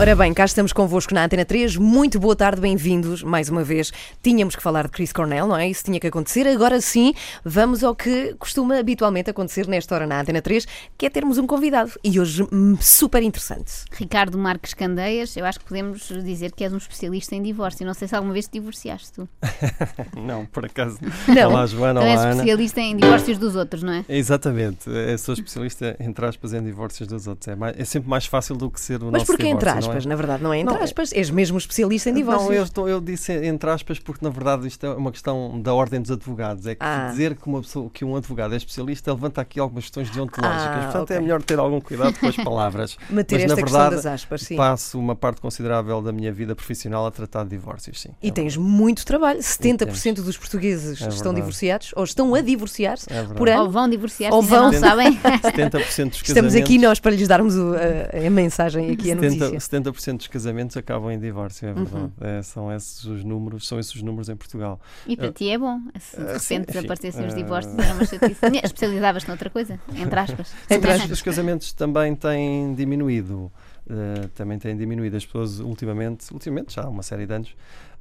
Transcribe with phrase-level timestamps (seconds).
[0.00, 1.76] Ora bem, cá estamos convosco na Antena 3.
[1.76, 3.92] Muito boa tarde, bem-vindos mais uma vez.
[4.22, 5.68] Tínhamos que falar de Chris Cornell, não é?
[5.68, 6.46] Isso tinha que acontecer.
[6.46, 7.12] Agora sim,
[7.44, 11.48] vamos ao que costuma habitualmente acontecer nesta hora na Antena 3, que é termos um
[11.48, 11.90] convidado.
[12.04, 13.72] E hoje, hum, super interessante.
[13.90, 17.84] Ricardo Marques Candeias, eu acho que podemos dizer que és um especialista em divórcio.
[17.84, 19.28] Não sei se alguma vez te divorciaste tu.
[20.16, 20.96] Não, por acaso.
[21.26, 21.50] Não.
[21.50, 22.04] Olá, Joana.
[22.04, 22.30] És Olá, Ana.
[22.34, 24.04] especialista em divórcios dos outros, não é?
[24.08, 24.88] Exatamente.
[24.88, 27.48] Eu sou especialista, entre aspas, em divórcios dos outros.
[27.48, 29.72] É, mais- é sempre mais fácil do que ser o Mas nosso porquê entre divórcio,
[29.74, 29.87] não aspas?
[29.92, 30.08] É?
[30.08, 31.12] Na verdade, não é entre Não, é- aspas.
[31.12, 32.48] És mesmo especialista em divórcios.
[32.48, 35.72] Não, eu, estou- eu disse entre aspas porque na verdade isto é uma questão da
[35.74, 36.66] ordem dos advogados.
[36.66, 37.08] É que Ah.
[37.10, 40.66] dizer que, uma pessoa, que um advogado é especialista levanta aqui algumas questões deontológicas.
[40.66, 41.16] Ah, Portanto, ok.
[41.16, 42.96] é melhor ter algum cuidado com as palavras.
[43.10, 44.56] Meter Mas, na verdade, das aspas, sim.
[44.56, 48.10] Passo uma parte considerável da minha vida profissional a tratar de divórcios, sim.
[48.22, 48.72] E É tens verdade.
[48.72, 49.40] muito trabalho.
[49.42, 53.12] 70% dos portugues É estão divorciados ou estão a divorciar-se.
[53.12, 53.62] É por ano.
[53.62, 54.72] Ou vão divorciar-se, Ou vão.
[54.72, 55.18] sabem.
[55.42, 59.16] 70% dos Estamos aqui casamentos- nós para lhes darmos o- a, a mensagem aqui, a
[59.16, 59.58] 70%, notícia.
[59.60, 61.96] 70% dos casamentos acabam em divórcio, é verdade.
[61.96, 62.10] Uhum.
[62.20, 64.80] É, são esses os números, são esses os números em Portugal.
[65.06, 65.80] E para ti é bom.
[65.98, 67.36] Se de Ah, repente desaparecessem os ah.
[67.36, 68.40] divórcios, era uma chatice.
[68.64, 70.52] Especializavas-te noutra coisa, entre aspas.
[70.70, 73.50] Entre Os, os casamentos também têm diminuído.
[73.90, 75.16] eh, também têm diminuído.
[75.16, 77.54] As pessoas ultimamente, ultimamente já há uma série de anos,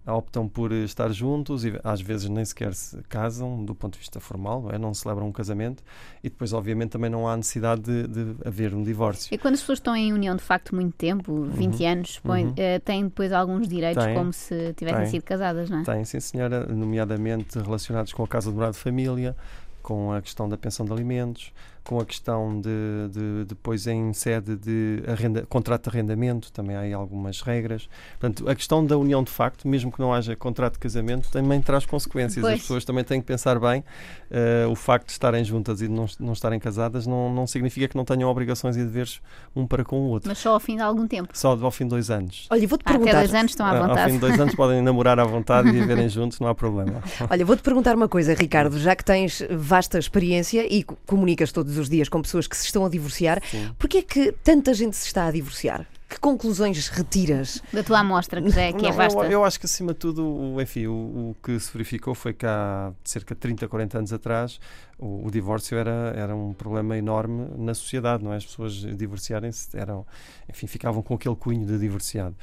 [0.08, 4.19] optam por estar juntos e às vezes nem sequer se casam do ponto de vista
[4.19, 4.77] formal, não, é?
[4.77, 5.83] não celebram um casamento
[6.23, 9.33] e depois obviamente também não há necessidade de, de haver um divórcio.
[9.33, 12.53] E quando as pessoas estão em união de facto muito tempo, 20 anos, supõe, Uhum.
[12.58, 14.16] eh, têm depois alguns direitos Têm.
[14.16, 15.09] como se tivessem Têm.
[15.11, 15.83] sido casadas, não é?
[15.83, 19.35] Tem, sim senhora, nomeadamente relacionados com a casa de morada de família,
[19.83, 21.52] com a questão da pensão de alimentos,
[21.88, 22.70] com a questão de,
[23.12, 27.88] de- depois em sede de arrenda- contrato de arrendamento, também há aí algumas regras.
[28.20, 31.62] Portanto, a questão da união de facto, mesmo que não haja contrato de casamento, também
[31.62, 32.42] traz consequências.
[32.42, 32.56] Pois.
[32.56, 33.84] As pessoas também têm que pensar bem.
[34.30, 37.88] eh, o facto de estarem juntas e de não, não estarem casadas não, não significa
[37.88, 39.22] que não tenham obrigações e deveres
[39.56, 40.28] um para com o outro.
[40.28, 41.30] Mas só ao fim de algum tempo.
[41.34, 42.47] Só ao fim de dois anos.
[42.50, 43.20] Olha, vou-te Ah, até perguntar.
[43.20, 44.12] dois anos estão à Ah, Ao vontade.
[44.12, 47.02] fim de dois anos podem namorar à vontade e viverem juntos, não há problema.
[47.30, 51.77] Olha, vou-te perguntar uma coisa, Ricardo, já que tens vasta experiência e co- comunicas todos
[51.78, 53.72] os dias com pessoas que se estão a divorciar, Sim.
[53.78, 55.86] porquê é que tanta gente se está a divorciar?
[56.10, 57.62] Que conclusões retiras?
[57.74, 59.20] Da tua amostra, que, já é, que é Não, vasta.
[59.26, 62.46] eu, eu acho que acima de tudo, enfim, o, o que se verificou foi que
[62.46, 64.58] há cerca de 30, 40 anos atrás
[65.00, 68.38] o, o divórcio era, era um problema enorme na sociedade, não é?
[68.38, 70.06] As pessoas divorciarem-se eram,
[70.50, 72.35] enfim, ficavam com aquele cunho de divorciado.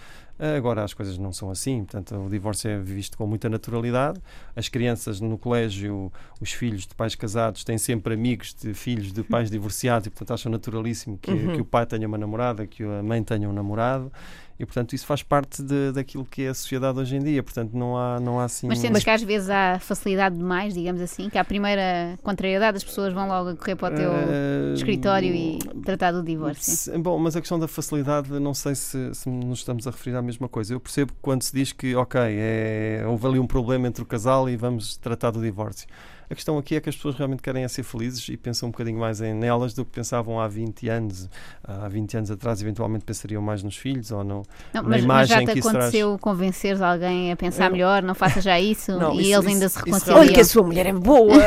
[0.56, 4.20] Agora as coisas não são assim, portanto o divórcio é visto com muita naturalidade.
[4.56, 9.22] As crianças no colégio, os filhos de pais casados têm sempre amigos de filhos de
[9.22, 11.54] pais divorciados e portanto acham naturalíssimo que, Uhum.
[11.54, 14.10] que o pai tenha uma namorada, que a mãe tenha um namorado
[14.58, 17.42] e portanto isso faz parte de, daquilo que é a sociedade hoje em dia.
[17.42, 18.66] Portanto não há, não há assim.
[18.66, 22.84] Mas sentes que às vezes há facilidade demais, digamos assim, que à primeira contrariedade as
[22.84, 26.98] pessoas vão logo correr para o teu Eh, escritório e tratar do divórcio.
[27.00, 30.22] Bom, mas a questão da facilidade, não sei se, se nos estamos a referir à
[30.22, 30.72] mesma coisa.
[30.74, 34.48] Eu percebo quando se diz que, ok, é, houve ali um problema entre o casal
[34.48, 35.86] e vamos tratar do divórcio.
[36.30, 38.72] A questão aqui é que as pessoas realmente querem é ser felizes e pensam um
[38.72, 41.28] bocadinho mais em nelas do que pensavam há 20 anos.
[41.62, 44.42] Há 20 anos atrás, eventualmente pensariam mais nos filhos ou no.
[44.72, 45.84] Não, na mas, mas já imagem te que isso traz.
[45.84, 49.46] aconteceu convenceres alguém a pensar Eu- melhor, não faça já isso, Não, e isso- eles
[49.46, 50.18] ainda isso- se isso reconciliam.
[50.20, 51.34] Olha que a sua mulher é boa!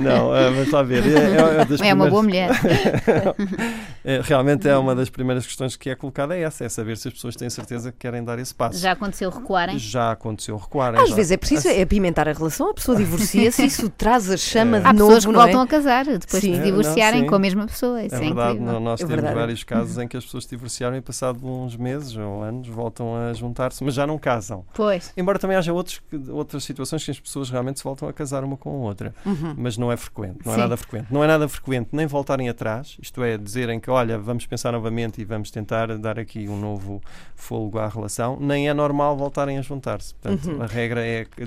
[0.00, 1.02] Não, eh, mas lá ver.
[1.06, 2.50] É, é, das É uma primeiras- boa mulher.
[4.02, 7.08] É, realmente é uma das primeiras questões que é colocada é essa, é saber se
[7.08, 8.78] as pessoas têm certeza que querem dar esse passo.
[8.78, 9.78] Já aconteceu recuarem?
[9.78, 10.94] Já aconteceu recuar.
[10.98, 11.14] Às já.
[11.16, 11.84] vezes é preciso é
[12.28, 14.80] a relação, a pessoa divorcia-se, isso traz a chama É.
[14.80, 15.44] de Há novo, pessoas que não é?
[15.44, 16.52] voltam a casar depois Sim.
[16.52, 18.02] de É, se divorciarem não, com a mesma pessoa.
[18.02, 18.80] Isso É é, verdade, incrível.
[18.80, 19.34] nós É temos verdade.
[19.40, 23.14] vários casos em que as pessoas se divorciaram e passado uns meses ou anos voltam
[23.16, 24.64] a juntar-se, mas já não casam.
[24.74, 25.12] Pois.
[25.16, 28.56] Embora também haja outros, outras situações que as pessoas realmente se voltam a casar uma
[28.56, 29.54] com a outra, Uhum.
[29.56, 30.60] mas não é frequente, não é Sim.
[30.62, 31.06] nada frequente.
[31.10, 35.20] Não é nada frequente nem voltarem atrás, isto é, dizerem que olha, vamos pensar novamente
[35.20, 37.00] e vamos tentar dar aqui um novo
[37.34, 40.14] fôlego à relação, nem é normal voltarem a juntar-se.
[40.14, 40.62] Portanto, Uhum.
[40.62, 41.42] a regra é que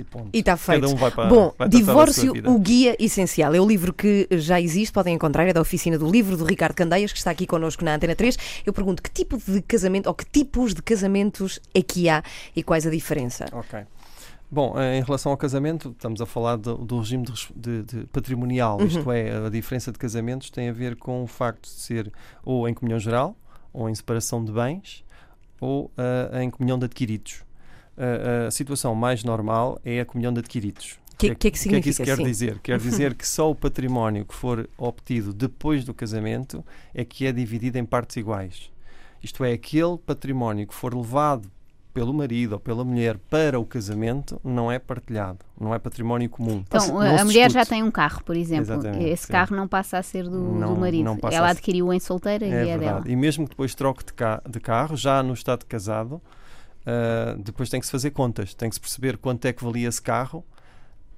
[0.00, 0.28] e ponto.
[0.32, 0.80] E está feito.
[0.82, 3.54] Cada um vai para Bom, vai Divórcio, o Guia Essencial.
[3.54, 6.74] É o livro que já existe, podem encontrar, é da oficina do livro do Ricardo
[6.74, 8.36] Candeias, que está aqui connosco na Antena 3.
[8.66, 12.22] Eu pergunto que tipo de casamento, ou que tipos de casamentos é que há
[12.54, 13.46] e quais a diferença?
[13.52, 13.80] Ok.
[14.50, 17.24] Bom, eh, em relação ao casamento, estamos a falar do, do regime
[17.56, 18.86] de de- patrimonial, Uhum.
[18.86, 22.12] isto é, a diferença de casamentos tem a ver com o facto de ser
[22.44, 23.36] ou em comunhão geral,
[23.72, 25.02] ou em separação de bens,
[25.60, 27.42] ou ah, em comunhão de adquiridos.
[27.96, 30.98] Ah, a situação mais normal é a comunhão de adquiridos.
[31.12, 31.82] O que, que é que O que é significa?
[31.82, 32.24] que isso quer Sim.
[32.24, 32.58] dizer?
[32.60, 37.32] Quer dizer que só o património que for obtido depois do casamento é que é
[37.32, 38.70] dividido em partes iguais.
[39.22, 41.48] Isto é, aquele património que for levado
[41.94, 46.64] pelo marido ou pela mulher para o casamento não é partilhado, não é património comum.
[46.66, 47.68] Então, Não a mulher já discute.
[47.68, 48.64] tem um carro, por exemplo.
[48.64, 49.32] Exatamente, Esse sim.
[49.32, 51.16] carro não passa a ser do, Não- do marido.
[51.30, 52.80] Ela a- adquiriu em solteira e É é verdade.
[53.04, 53.04] dela.
[53.06, 56.20] E mesmo que depois troque de, ca- de carro, já no estado casado,
[56.86, 59.88] ah, depois tem que se fazer contas, tem que se perceber quanto é que valia
[59.88, 60.44] esse carro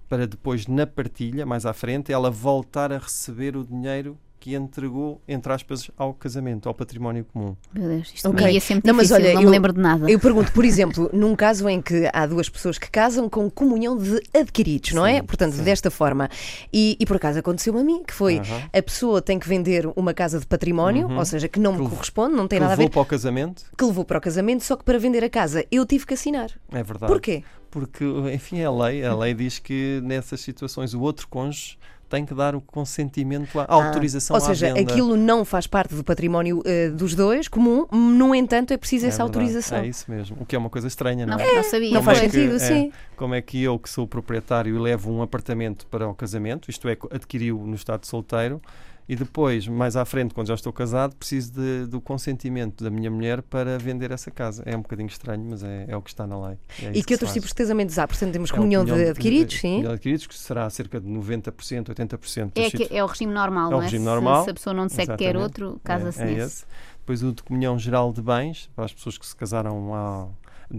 [0.08, 4.16] para depois, na partilha, mais à frente, ela voltar a receber o dinheiro
[4.46, 7.56] que entregou, entre aspas, ao casamento, ao património comum.
[7.74, 8.46] Meu Deus, isto Ok.
[8.46, 10.08] me ia sempre Não, mas olha, não eu- me lembro de nada.
[10.08, 13.96] Eu pergunto, por exemplo, num caso em que há duas pessoas que casam com comunhão
[13.96, 15.16] de adquiridos, não é?
[15.18, 15.64] Sim, Portanto, sim.
[15.64, 16.28] desta forma.
[16.72, 18.70] E, e por acaso aconteceu a mim, que foi Aham.
[18.72, 21.18] a pessoa tem que vender uma casa de património, Uhum.
[21.18, 22.92] ou seja, que não me Que lev- corresponde, não tem Que nada a levou ver,
[22.92, 25.84] para o casamento, que levou para o casamento, só que para vender a casa eu
[25.84, 26.50] tive que assinar.
[26.70, 27.10] é verdade.
[27.12, 27.42] Porquê?
[27.68, 29.04] Porque, enfim, é a lei.
[29.04, 31.76] A lei diz que nessas situações o outro cônjuge
[32.08, 34.92] tem que dar o consentimento, a autorização Ah, Ou seja, à venda.
[34.92, 39.08] aquilo não faz parte do património eh, dos dois, comum, no entanto é preciso É
[39.08, 39.78] essa verdade, autorização.
[39.78, 40.36] É isso mesmo.
[40.40, 41.54] O que é uma coisa estranha, não, Não, é?
[41.56, 41.90] não sabia.
[41.92, 42.92] Não faz é que- sentido, é, sim.
[43.16, 46.70] Como é que eu, que sou o proprietário e levo um apartamento para o casamento,
[46.70, 48.60] isto é, adquiriu no estado de solteiro,
[49.08, 53.10] e depois, mais à frente, quando já estou casado, preciso de- do consentimento da minha
[53.10, 54.62] mulher para vender essa casa.
[54.66, 56.58] É um bocadinho estranho, mas é, é o que está na lei.
[56.82, 58.06] É E que se outros tipos de casamentos há?
[58.08, 59.60] Portanto, temos É a comunhão de comunhão adquiridos, sim.
[59.68, 63.32] comunhão de adquiridos, que será cerca de 90%, 80% dos É, que, é o regime
[63.32, 63.84] normal, É o não é?
[63.84, 66.64] regime Se- normal, Se, a pessoa não disser que quer outro, casa-se é, é nesse.
[66.98, 70.26] Depois o de comunhão geral de bens, para as pessoas que se casaram há-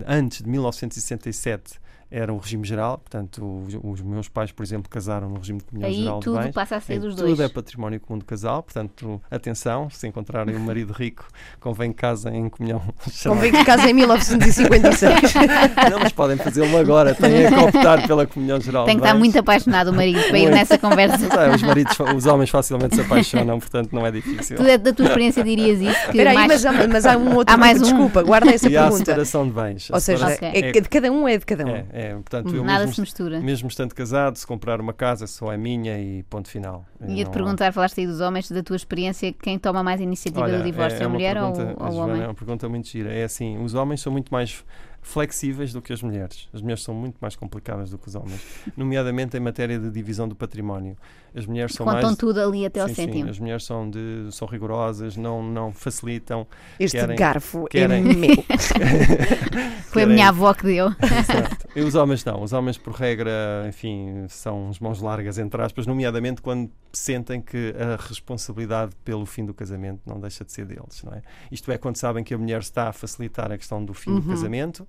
[0.06, 1.80] antes de 1967,
[2.10, 2.98] era o regime geral.
[2.98, 6.24] Portanto, os, os meus pais, por exemplo, casaram no regime de comunhão Aí geral de
[6.26, 6.52] tudo bens.
[6.54, 7.40] passa a ser Em dos tudo dois.
[7.40, 11.28] é património comum do casal, portanto, atenção, se encontrarem um marido rico,
[11.60, 12.82] convém que casem em comunhão
[13.12, 13.36] geral.
[13.36, 15.34] Convém que casa em 1956.
[15.92, 19.18] Não, mas podem fazê-lo agora, têm que optar pela comunhão geral Tem que de estar
[19.18, 21.26] muito apaixonado o marido para ir nessa conversa.
[21.40, 24.58] É, os maridos, os homens facilmente se apaixonam, portanto não é difícil.
[24.58, 26.12] Tu, da tua experiência, dirias isso?
[26.12, 27.84] Que aí, mais- mas, há, mas há um outro Há mais um?
[27.84, 29.06] desculpa, guarda essa E há a pergunta.
[29.06, 29.90] separação de bens.
[29.92, 30.70] Ou seja, separação- Ok.
[30.70, 31.70] é de cada um é de cada um.
[31.76, 33.40] é, é, portanto, eu Nada mesmo, se mistura.
[33.40, 36.86] mesmo estando casado, se comprar uma casa só é minha e ponto final.
[37.02, 40.44] Ia-te Não há- perguntar, falaste aí dos homens, da tua experiência, quem toma mais iniciativa
[40.46, 42.24] Olha, do divórcio, é, é a mulher ou, pergunta, ou o Joana, homem?
[42.24, 43.12] É uma pergunta muito gira.
[43.14, 44.64] É assim, os homens são muito mais
[45.02, 46.48] flexíveis do que as mulheres.
[46.54, 48.42] As mulheres são muito mais complicadas do que os homens,
[48.76, 50.98] nomeadamente em matéria de divisão do património.
[51.36, 53.30] As mulheres são Contam mais tudo ali até ao Sim, sim, cêntimo.
[53.30, 56.48] as mulheres são, de, são rigorosas, não, não facilitam.
[56.80, 58.36] Este Querem- garfo querem- é meu.
[59.92, 60.88] Foi a minha avó que deu.
[60.88, 61.68] Exato.
[61.76, 62.42] E os homens não.
[62.42, 67.76] Os homens, por regra, enfim, são as mãos largas, entre aspas, nomeadamente quando sentem que
[67.78, 71.22] a responsabilidade pelo fim do casamento não deixa de ser deles, não é?
[71.52, 74.20] Isto é, quando sabem que a mulher está a facilitar a questão do fim Uhum.
[74.22, 74.87] do casamento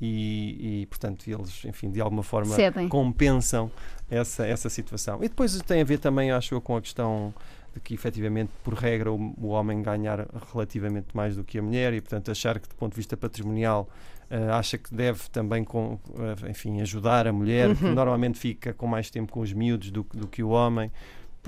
[0.00, 2.88] e, e, portanto, eles, enfim, de alguma forma Cedem.
[2.88, 3.70] compensam
[4.10, 5.18] essa, essa situação.
[5.22, 7.34] E depois tem a ver também, acho eu, com a questão
[7.74, 11.92] de que efetivamente, por regra, o, o homem ganhar relativamente mais do que a mulher
[11.92, 13.88] e, portanto, achar que do ponto de vista patrimonial
[14.30, 15.98] eh, acha que deve também, com,
[16.44, 17.94] eh, enfim, ajudar a mulher, que Uhum.
[17.94, 20.90] normalmente fica com mais tempo com os miúdos do, que- do que o homem.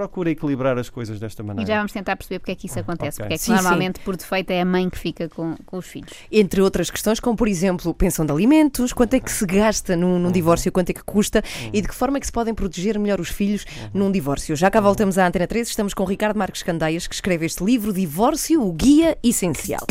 [0.01, 1.71] Procura equilibrar as coisas desta E maneira.
[1.71, 3.17] já vamos tentar perceber porque é que isso acontece.
[3.21, 3.25] ok.
[3.25, 5.87] Porque é que Sim, normalmente, por defeito, é a mãe que fica com, com os
[5.87, 6.11] filhos.
[6.33, 10.19] Entre outras questões, como por exemplo, pensão de alimentos, quanto é que se gasta num,
[10.19, 10.33] num Uhum.
[10.33, 11.43] divórcio, quanto é que custa
[11.73, 13.91] e de que forma é que se podem proteger melhor os filhos Uhum.
[14.05, 14.57] num divórcio.
[14.57, 17.93] Já cá voltamos à Antena 13, estamos com Ricardo Marques Candeias, que escreve este livro,
[17.93, 19.87] Divórcio, o Guia Essencial.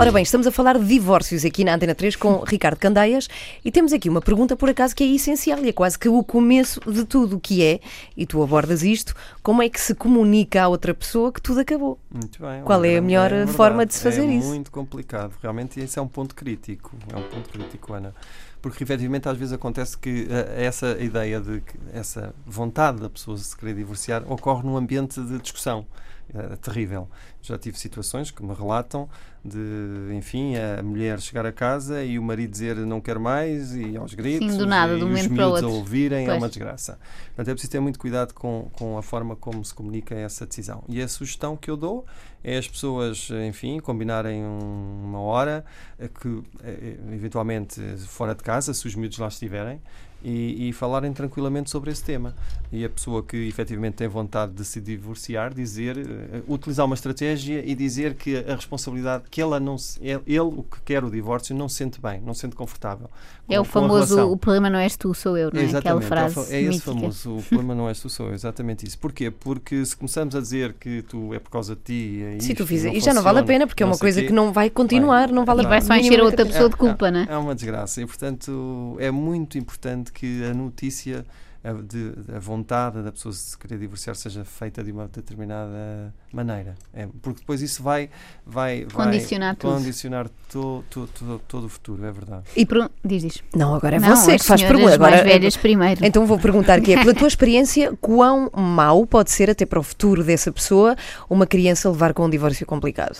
[0.00, 3.28] Ora bem, estamos a falar de divórcios aqui na Antena 3 com Ricardo Candeias
[3.64, 6.22] e temos aqui uma pergunta por acaso que é essencial e é quase que o
[6.22, 7.80] começo de tudo, que é,
[8.16, 11.98] e tu abordas isto, como é que se comunica à outra pessoa que tudo acabou?
[12.12, 12.62] Muito bem.
[12.62, 14.46] Qual é a melhor verdade, forma de se fazer é isso?
[14.46, 15.34] muito complicado.
[15.42, 16.96] Realmente, esse é um ponto crítico.
[17.12, 18.14] É um ponto crítico, Ana.
[18.62, 23.36] Porque, efetivamente, às vezes acontece que eh, essa ideia de que essa vontade da pessoa
[23.36, 25.86] se querer divorciar ocorre num ambiente de discussão.
[26.34, 27.08] É terrível.
[27.40, 29.08] Já tive situações que me relatam
[29.44, 33.96] de, enfim, a mulher chegar a casa e o marido dizer não quero mais e
[33.96, 35.78] aos gritos do nada, e os momento para o miúdos a outro.
[35.80, 36.38] ouvirem, é Pois.
[36.38, 36.98] uma desgraça.
[37.28, 40.84] Portanto, é preciso ter muito cuidado com, com a forma como se comunica essa decisão.
[40.88, 42.04] E a sugestão que eu dou
[42.44, 45.64] é as pessoas, enfim, combinarem um- uma hora,
[45.98, 49.80] eh, que eh, eventualmente fora de casa, se os miúdos lá estiverem,
[50.22, 52.34] e, e falarem tranquilamente sobre esse tema.
[52.72, 57.62] E a pessoa que efetivamente tem vontade de se divorciar, dizer, eh, utilizar uma estratégia
[57.64, 61.10] e dizer que a responsabilidade, que ela não se, ele, ele, o que quer o
[61.10, 63.08] divórcio, não se sente bem, não se sente confortável.
[63.48, 65.64] É com- o com a famoso o problema não és tu, sou eu, não é?
[65.64, 66.92] Aquela Exatamente, frase é, o fa- é esse mítica.
[66.92, 68.98] famoso, o problema não és tu, sou eu, exatamente isso.
[68.98, 69.30] Porquê?
[69.30, 72.66] Porque se começamos a dizer que tu é por causa de ti, é Se tu
[72.66, 74.68] fizer, e já não vale a pena, porque é uma coisa quê, que não vai
[74.68, 75.94] continuar, Vai- não vale E a vai pena.
[75.94, 77.26] só encher a outra pessoa de é, culpa, não é?
[77.30, 81.24] É uma desgraça e, portanto, é muito importante importante que a notícia
[81.62, 86.76] a, de, a vontade da pessoa se querer divorciar seja feita de uma determinada maneira.
[86.94, 88.08] É, porque depois isso vai,
[88.46, 92.44] vai, condicionar, vai condicionar to, to, to, todo o futuro, é verdade.
[92.56, 93.42] E por, diz, diz.
[93.54, 94.94] Não, agora é não, você que faz perguntas.
[94.94, 96.04] Agora, mais velhas primeiro.
[96.04, 99.82] Então vou perguntar que é, pela tua experiência, quão mau pode ser até para o
[99.82, 100.96] futuro dessa pessoa
[101.28, 103.18] uma criança levar com um divórcio complicado?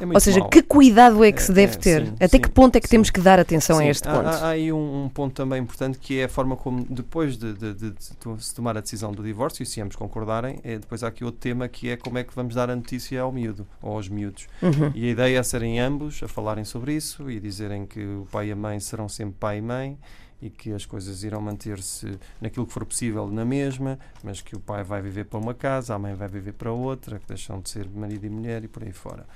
[0.00, 2.06] É Ou seja, que cuidado é que se é, deve é, ter?
[2.06, 2.92] Sim, Até sim, que ponto é que sim.
[2.92, 4.26] temos que dar atenção a este ponto?
[4.26, 7.52] Há, há aí um, um, ponto também importante que é a forma como, depois de,
[7.54, 8.04] de, de, de,
[8.38, 11.40] se tomar a decisão do divórcio, e se ambos concordarem, é, depois há aqui outro
[11.40, 14.46] tema que é como é que vamos dar a notícia ao miúdo, ou aos miúdos.
[14.62, 14.92] Uhum.
[14.94, 18.48] E a ideia é serem ambos a falarem sobre isso e dizerem que o pai
[18.48, 19.98] e a mãe serão sempre pai e mãe
[20.40, 24.60] e que as coisas irão manter-se naquilo que for possível na mesma, mas que o
[24.60, 27.70] pai vai viver para uma casa, a mãe vai viver para outra, que deixam de
[27.70, 29.26] ser marido e mulher e por aí fora.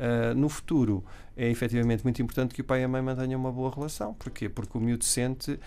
[0.00, 1.04] Uh, no futuro,
[1.36, 4.14] é efetivamente muito importante que o pai e a mãe mantenham uma boa relação.
[4.14, 4.48] Porquê?
[4.48, 5.60] Porque o miúdo sente uh,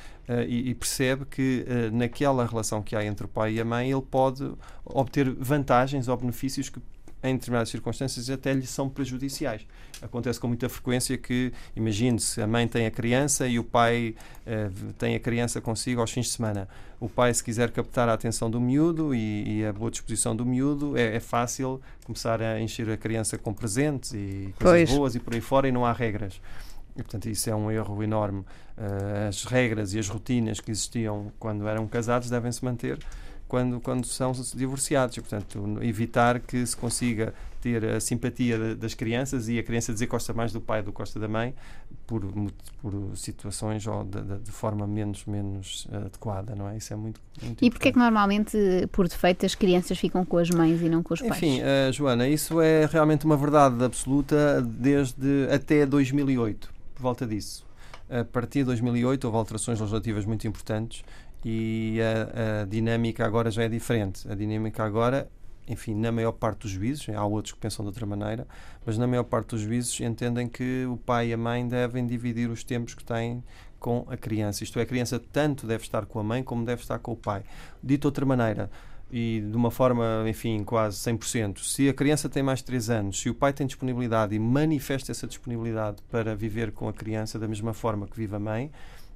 [0.47, 3.91] e, e, percebe que uh, naquela relação que há entre o pai e a mãe
[3.91, 4.51] ele pode
[4.83, 6.79] obter vantagens ou benefícios que
[7.23, 9.65] em determinadas circunstâncias até lhe são prejudiciais.
[10.01, 14.15] Acontece com muita frequência que, imagine-se, a mãe tem a criança e o pai
[14.45, 16.67] uh, tem a criança consigo aos fins de semana.
[16.99, 20.45] O pai, se quiser captar a atenção do miúdo e, e a boa disposição do
[20.45, 24.91] miúdo, é, é, fácil começar a encher a criança com presentes e coisas pois.
[24.91, 26.41] boas e por aí fora e não há regras.
[26.95, 28.41] E, portanto, isso é um erro enorme.
[28.77, 32.99] Uh, as regras e as rotinas que existiam quando eram casados devem-se manter
[33.53, 35.15] quando, quando são divorciados.
[35.15, 40.07] E, portanto, evitar que se consiga ter a simpatia das crianças e a criança dizer
[40.07, 41.53] que gosta mais do pai do que gosta da mãe
[42.07, 42.23] por,
[42.81, 46.77] por situações ou de, de, de, forma menos, menos adequada, não é?
[46.77, 48.57] Isso é muito, muito E porquê é que normalmente,
[48.91, 51.43] por defeito, as crianças ficam com as mães e não com os Enfim, pais?
[51.43, 57.63] Enfim, uh, Joana, isso é realmente uma verdade absoluta desde até 2008, por volta disso.
[58.09, 61.05] A partir de 2008 houve alterações legislativas muito importantes
[61.43, 64.29] e a, a, dinâmica agora já é diferente.
[64.29, 65.29] A dinâmica agora,
[65.67, 68.47] enfim, na maior parte dos juízes, há outros que pensam de outra maneira,
[68.85, 72.49] mas na maior parte dos juízes entendem que o pai e a mãe devem dividir
[72.49, 73.43] os tempos que têm
[73.79, 74.63] com a criança.
[74.63, 77.17] Isto é, a criança tanto deve estar com a mãe como deve estar com o
[77.17, 77.43] pai.
[77.83, 78.69] Dito de outra maneira,
[79.15, 81.59] e de uma forma, enfim, quase 100%.
[81.59, 85.11] Se a criança tem mais de 3 anos, se o pai tem disponibilidade e manifesta
[85.11, 88.71] essa disponibilidade para viver com a criança da mesma forma que vive a mãe,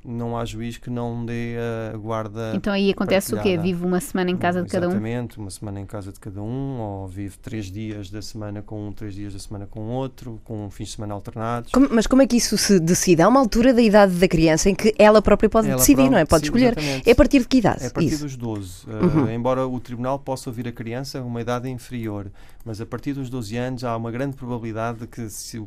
[0.06, 1.56] não há juiz que não dê
[1.94, 2.54] a guarda.
[2.56, 3.60] Então aí acontece partilhada.
[3.60, 3.70] o quê?
[3.74, 4.92] Vive uma semana em casa de cada um?
[4.92, 8.88] Exatamente, uma semana em casa de cada um, ou vive três dias da semana com
[8.88, 11.72] um, três dias da semana com outro, com fins de semana alternados.
[11.72, 13.22] Como, mas como é que isso se decide?
[13.22, 16.12] Há uma altura da idade da criança em que ela própria pode ela decidir, própria,
[16.12, 16.26] não é?
[16.26, 16.78] Pode sim, escolher.
[16.78, 17.10] Exatamente.
[17.10, 17.84] É a partir de que idade?
[17.84, 18.24] É a partir isso.
[18.24, 18.86] dos 12.
[18.86, 19.32] Uh, uhum.
[19.32, 22.32] embora o tribunal possa ouvir a criança uma idade inferior,
[22.64, 25.62] mas a partir dos 12 anos há uma grande probabilidade de que, se,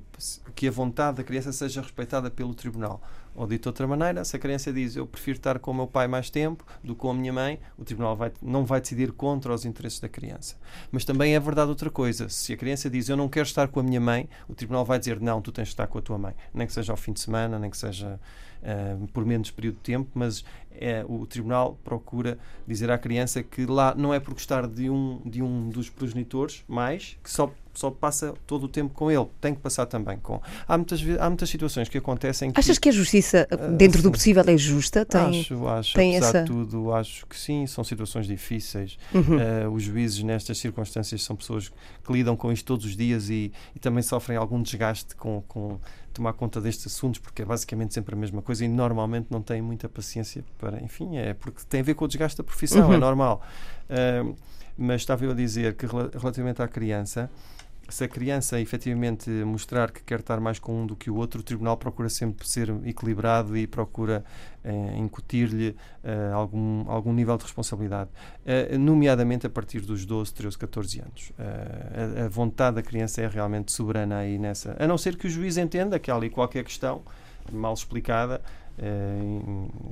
[0.55, 3.01] que a vontade da criança seja respeitada pelo tribunal.
[3.35, 5.87] Ou dito de outra maneira, se a criança diz eu prefiro estar com o meu
[5.87, 9.13] pai mais tempo do que com a minha mãe, o tribunal vai, não vai decidir
[9.13, 10.57] contra os interesses da criança.
[10.91, 12.29] Mas também é verdade outra coisa.
[12.29, 14.99] Se a criança diz eu não quero estar com a minha mãe, o tribunal vai
[14.99, 16.35] dizer não, tu tens de estar com a tua mãe.
[16.53, 18.21] Nem que seja ao fim de semana, nem que seja
[18.63, 23.67] uh, por menos período de tempo, mas é, o tribunal procura dizer à criança que
[23.67, 27.91] lá não é por gostar de um, de um dos progenitores mais que só só
[27.91, 30.41] passa todo o tempo com ele, tem que passar também com.
[30.67, 32.51] Há muitas, há muitas situações que acontecem.
[32.51, 33.47] Que, Achas que a justiça,
[33.77, 35.05] dentro uh, do possível, é justa?
[35.05, 35.95] Tem, acho, acho.
[35.95, 36.43] Tem apesar essa...
[36.43, 38.99] de tudo, acho que sim, são situações difíceis.
[39.15, 39.37] Uhum.
[39.37, 41.69] Uh, os juízes, nestas circunstâncias, são pessoas
[42.05, 45.79] que lidam com isto todos os dias e, e também sofrem algum desgaste com, com
[46.13, 49.63] tomar conta destes assuntos, porque é basicamente sempre a mesma coisa e normalmente não têm
[49.63, 50.83] muita paciência para.
[50.83, 52.95] Enfim, é porque tem a ver com o desgaste da profissão, é uhum.
[52.95, 53.43] é normal.
[53.89, 54.37] Uh,
[54.77, 57.31] mas estava eu a dizer que relativamente à criança,
[57.95, 61.41] se a criança efetivamente mostrar que quer estar mais com um do que o outro,
[61.41, 64.25] o tribunal procura sempre ser equilibrado e procura
[64.63, 68.11] eh, incutir-lhe eh, algum, algum nível de responsabilidade,
[68.45, 71.33] eh, nomeadamente a partir dos 12, 13, 14 anos.
[71.39, 74.77] Eh, a, a, vontade da criança é realmente soberana aí nessa.
[74.79, 77.03] A não ser que o juiz entenda que há ali qualquer questão
[77.53, 78.41] mal explicada.
[78.79, 79.43] Eh,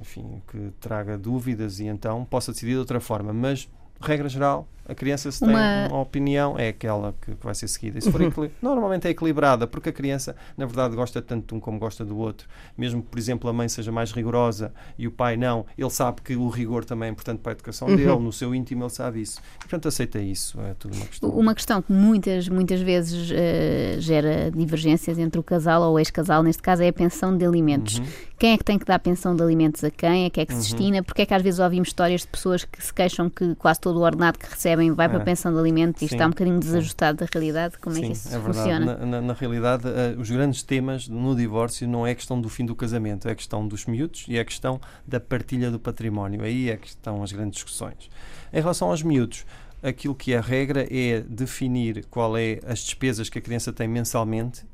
[0.01, 3.69] enfim, que traga dúvidas e então possa decidir de outra forma, mas
[4.01, 8.01] regra geral, a criança se tem uma opinião é aquela que vai ser seguida.
[8.01, 8.51] Se for uhum.
[8.63, 12.17] normalmente é equilibrada, porque a criança, na verdade, gosta tanto de um como gosta do
[12.17, 12.49] outro.
[12.77, 16.23] Mesmo que, por exemplo, a mãe seja mais rigorosa e o pai não, ele sabe
[16.23, 17.97] que o rigor também é importante para a educação uhum.
[17.97, 19.41] dele, no seu íntimo ele sabe isso.
[19.59, 20.59] Portanto, aceita isso.
[20.63, 21.31] É tudo uma questão.
[21.31, 26.43] Uma questão que muitas, muitas vezes uh, gera divergências entre o casal ou o ex-casal,
[26.43, 27.99] neste caso, é a pensão de alimentos.
[27.99, 28.07] Uhum.
[28.39, 30.27] Quem é que tem que dar pensão de alimentos a quem?
[30.27, 30.79] A que é que se uhum.
[30.79, 31.03] destina?
[31.03, 33.99] Porque é que às vezes ouvimos histórias de pessoas que se queixam que quase todo
[33.99, 35.23] o ordenado que recebem vai para É.
[35.23, 36.61] a pensão de alimento e Sim, está um bocadinho sim.
[36.61, 37.77] desajustado da realidade.
[37.79, 38.97] Como é que Sim, isso é funciona?
[38.97, 42.49] Na, na- na realidade, eh, os grandes temas no divórcio não é a questão do
[42.49, 45.79] fim do casamento, é a questão dos miúdos e é a questão da partilha do
[45.79, 46.43] património.
[46.43, 48.09] Aí é que estão as grandes discussões.
[48.53, 49.45] Em relação aos miúdos,
[49.83, 53.87] aquilo que é a regra é definir qual é as despesas que a criança tem
[53.89, 54.65] mensalmente.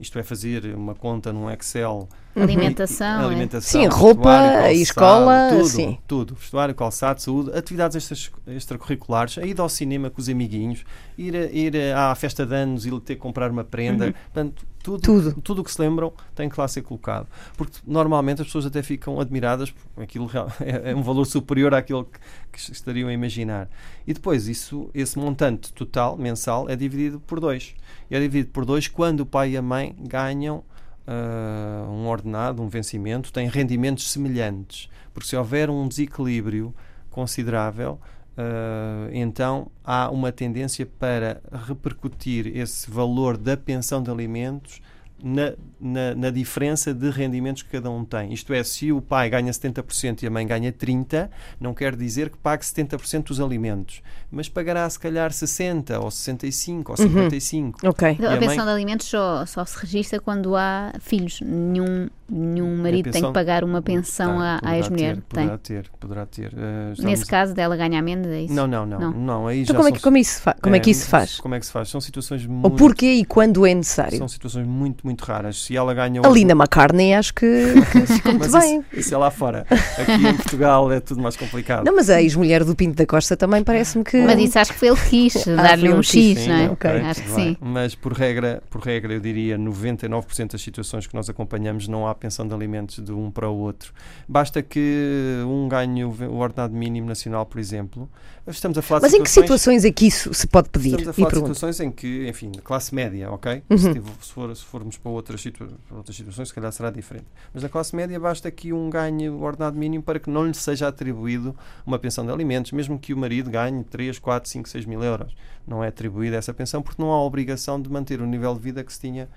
[0.00, 2.08] Isto é fazer uma conta num Excel
[2.42, 3.26] Alimentação, e- é?
[3.26, 5.98] alimentação, Sim, roupa, calçado, escola, tudo, sim.
[6.06, 10.84] tudo, vestuário, calçado, saúde, atividades extras- extracurriculares, a ida ao cinema com os amiguinhos,
[11.16, 15.02] ir, a- ir à festa de anos e ter que comprar uma prenda, portanto, tudo,
[15.02, 15.40] Tudo.
[15.42, 17.26] tudo o que se lembram tem que lá ser colocado.
[17.56, 20.30] Porque normalmente as pessoas até ficam admiradas, porque aquilo
[20.60, 22.18] é, é um valor superior àquilo que,
[22.52, 23.68] que estariam a imaginar.
[24.06, 27.74] E depois, isso, esse montante total, mensal, é dividido por dois.
[28.10, 30.62] E é dividido por dois quando o pai e a mãe ganham
[31.10, 34.90] ah, um ordenado, um vencimento, têm rendimentos semelhantes.
[35.14, 36.74] Porque se houver um desequilíbrio
[37.10, 37.98] considerável,
[38.36, 44.82] ah, então há uma tendência para repercutir esse valor da pensão de alimentos
[45.22, 48.32] na, na, na diferença de rendimentos que cada um tem.
[48.32, 51.28] Isto é, se o pai ganha 70% e a mãe ganha 30%,
[51.60, 56.84] não quer dizer que pague 70% dos alimentos, mas pagará se calhar 60% ou 65%
[56.88, 57.74] ou 55%.
[57.84, 58.10] Ok.
[58.12, 61.40] Então, E a a mãe- pensão de alimentos só, só se registra quando há filhos.
[61.40, 65.16] Nenhum, nenhum marido tem pensão- que pagar uma pensão Tem, à, ex-mulher.
[65.16, 65.44] ter, Tem.
[65.48, 66.52] Poderá ter, poderá ter.
[66.56, 68.54] Eh, Nesse caso dela ganha menos, é isso?
[68.54, 69.12] Não, não, não, Não.
[69.12, 69.46] não.
[69.46, 71.40] aí Então já como é, são- que, como, isso como é que isso se faz?
[71.40, 71.88] Como é que se faz?
[71.88, 74.18] São situações Ou muito, porquê e quando é necessário?
[74.18, 75.62] são situações muito, muito raras.
[75.64, 77.46] Se ela ganha A Linda McCartney acho que,
[78.06, 78.78] ficou muito Mas bem.
[78.92, 79.66] Isso, isso é lá fora.
[79.70, 81.84] Aqui em Portugal é tudo mais complicado.
[81.84, 84.18] Não, mas a ex-mulher do Pinto da Costa também parece-me que.
[84.20, 86.70] Mas isso acho que foi ele que quis, foi dar-lhe um X, Sim, não é?
[86.70, 87.56] ok, Acho que sim.
[87.60, 92.14] Mas por regra, por regra, eu diria 99% das situações que nós acompanhamos não há
[92.18, 93.92] pensão de alimentos de um para o outro.
[94.28, 98.08] Basta que um ganhe o ordenado mínimo nacional, por exemplo.
[98.46, 100.88] Estamos a falar Mas em que situações- é que isso se pode pedir?
[100.88, 103.62] Estamos a falar de situações em que, enfim, classe média, ok?
[103.70, 103.76] Uhum.
[103.78, 103.92] Se,
[104.26, 107.26] se for- se formos para outras, situa- para outras situações, se calhar será diferente.
[107.52, 110.54] Mas na classe média basta que um ganhe o ordenado mínimo para que não lhe
[110.54, 111.54] seja atribuído
[111.86, 115.36] uma pensão de alimentos, mesmo que o marido ganhe 3, 4, 5, 6 mil euros.
[115.66, 118.82] Não é atribuída essa pensão porque não há obrigação de manter o nível de vida
[118.82, 119.28] que se tinha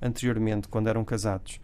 [0.00, 1.60] anteriormente, quando eram casados.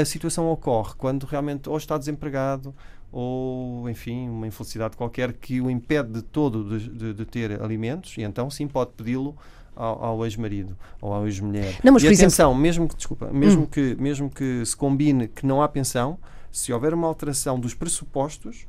[0.00, 2.74] A situação ocorre quando realmente ou está desempregado
[3.12, 8.16] ou, enfim, uma infelicidade qualquer que o impede de todo de, de- de ter alimentos
[8.18, 9.36] e então sim pode pedi-lo
[9.76, 11.78] ao, ao ex-marido ou à ex-mulher.
[11.84, 13.66] Não, mas, e por exemplo- atenção, mesmo que, desculpa, mesmo, Hum.
[13.66, 16.18] que, mesmo que se combine que não há pensão,
[16.50, 18.66] se houver uma alteração dos pressupostos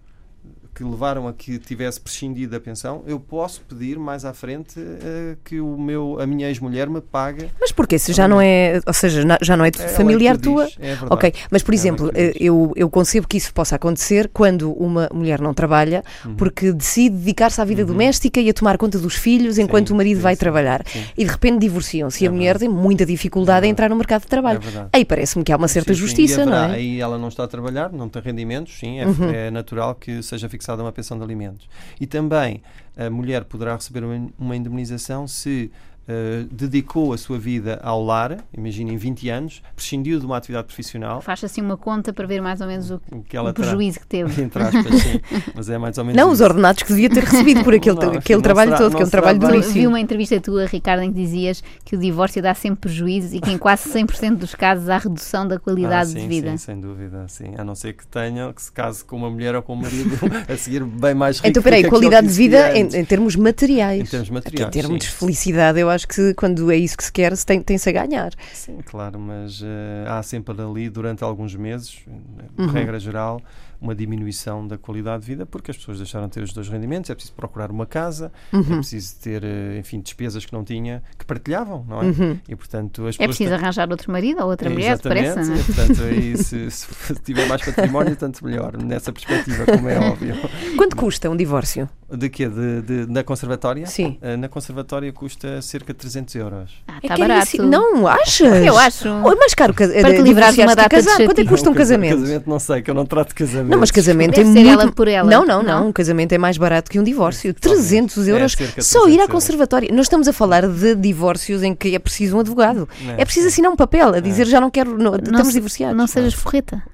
[0.75, 5.38] que levaram a que tivesse prescindido da pensão, eu posso pedir mais à frente eh,
[5.43, 7.49] que o meu, a minha ex-mulher me pague.
[7.61, 7.97] Mas porquê?
[7.97, 10.65] Se já não é, ou seja, já não é É ela familiar o tua.
[10.65, 11.07] diz, É verdade.
[11.13, 15.07] Ok, mas por Ela exemplo, eh, eu, eu concebo que isso possa acontecer quando uma
[15.13, 16.35] mulher não trabalha Uhum.
[16.35, 19.97] porque decide dedicar-se à vida doméstica e a tomar conta dos filhos enquanto Sim, o
[19.97, 20.83] marido sim, vai sim, trabalhar.
[21.17, 23.95] E de repente divorciam-se e É a mulher tem muita dificuldade É em entrar no
[23.95, 24.59] mercado de trabalho.
[24.75, 24.88] É.
[24.91, 26.65] Aí parece-me que há uma certa justiça, não é?
[26.75, 29.29] Aí ela não está a trabalhar, não tem rendimentos, sim, é, Uhum.
[29.29, 31.67] é natural que seja fixada uma pensão de alimentos.
[31.99, 32.62] E também
[32.95, 34.04] a mulher poderá receber
[34.38, 35.71] uma indemnização se
[36.07, 41.21] eh, dedicou a sua vida ao lar, imaginem 20 anos, prescindiu de uma atividade profissional,
[41.21, 43.99] Faz assim uma conta para ver mais ou menos o, que ela o terá, prejuízo
[43.99, 44.39] que teve.
[44.41, 45.21] entre aspas, sim,
[45.55, 46.43] mas é mais ou menos Não, os isso.
[46.43, 49.05] ordenados que devia ter recebido por aquele, Não, aquele não trabalho será- todo, que é
[49.05, 49.73] um trabalho duríssimo.
[49.73, 53.39] vi uma entrevista tua, Ricardo, em que dizias que o divórcio dá sempre prejuízos e
[53.39, 56.51] que em quase 100% dos casos há redução da qualidade Ah, sim, de vida.
[56.51, 57.53] Sim, sem dúvida, sim.
[57.57, 60.15] A não ser que tenha, que se case com uma mulher ou com um marido
[60.47, 64.01] a seguir bem mais rico Então, peraí, qualidade de vida em, em termos materiais.
[64.01, 65.09] Em termos materiais, Em termos sim.
[65.09, 67.91] de felicidade, eu acho que quando é isso que se quer, se tem- tem-se a
[67.91, 68.31] ganhar.
[68.51, 72.67] Sim, claro, mas eh, há sempre ali, durante alguns meses, eh, Uhum.
[72.67, 73.39] regra geral,
[73.85, 77.09] uma diminuição da qualidade de vida porque as pessoas deixaram de ter os dois rendimentos,
[77.09, 78.63] é preciso procurar uma casa, é Uhum.
[78.79, 82.05] preciso ter, eh, enfim, despesas que não tinha, que partilhavam, não é?
[82.05, 82.39] Uhum.
[82.49, 85.43] E, portanto, as É preciso têm- arranjar outro marido ou outra É, mulher, depressa, é?
[85.55, 86.87] e, portanto, aí, se, se
[87.23, 90.35] tiver mais património, tanto melhor, nessa perspectiva, como é óbvio.
[90.75, 91.87] Quanto custa um divórcio?
[92.11, 92.47] De quê?
[92.47, 93.85] De, de- na conservatória?
[93.87, 94.17] Sim.
[94.21, 96.71] Eh, na conservatória custa cerca de 300 euros.
[96.87, 97.43] Ah, É está é barato.
[97.43, 98.63] assim- Não, achas?
[98.65, 99.09] Eu acho.
[99.09, 101.17] Ou é mais caro que Para te livrar de uma data de casar?
[101.25, 102.19] Quanto é que custa um casamento?
[102.19, 103.74] Casamento não sei, que eu não trato de casamento.
[103.75, 104.81] Não, mas casamento Deve é ser muito...
[104.81, 105.29] ela por ela.
[105.29, 105.79] Não, não, não.
[105.81, 105.88] Não?
[105.89, 107.53] Um casamento é mais barato que um divórcio.
[107.53, 107.81] Talvez.
[107.88, 109.27] 300 É, euros de só ir 300 à euros.
[109.31, 109.89] conservatória.
[109.93, 112.88] Nós estamos a falar de divórcios em que é preciso um advogado.
[113.01, 115.97] Não, É preciso assinar um papel a dizer já não quero, não, estamos se- divorciados.
[115.97, 116.81] Não sejas forreta.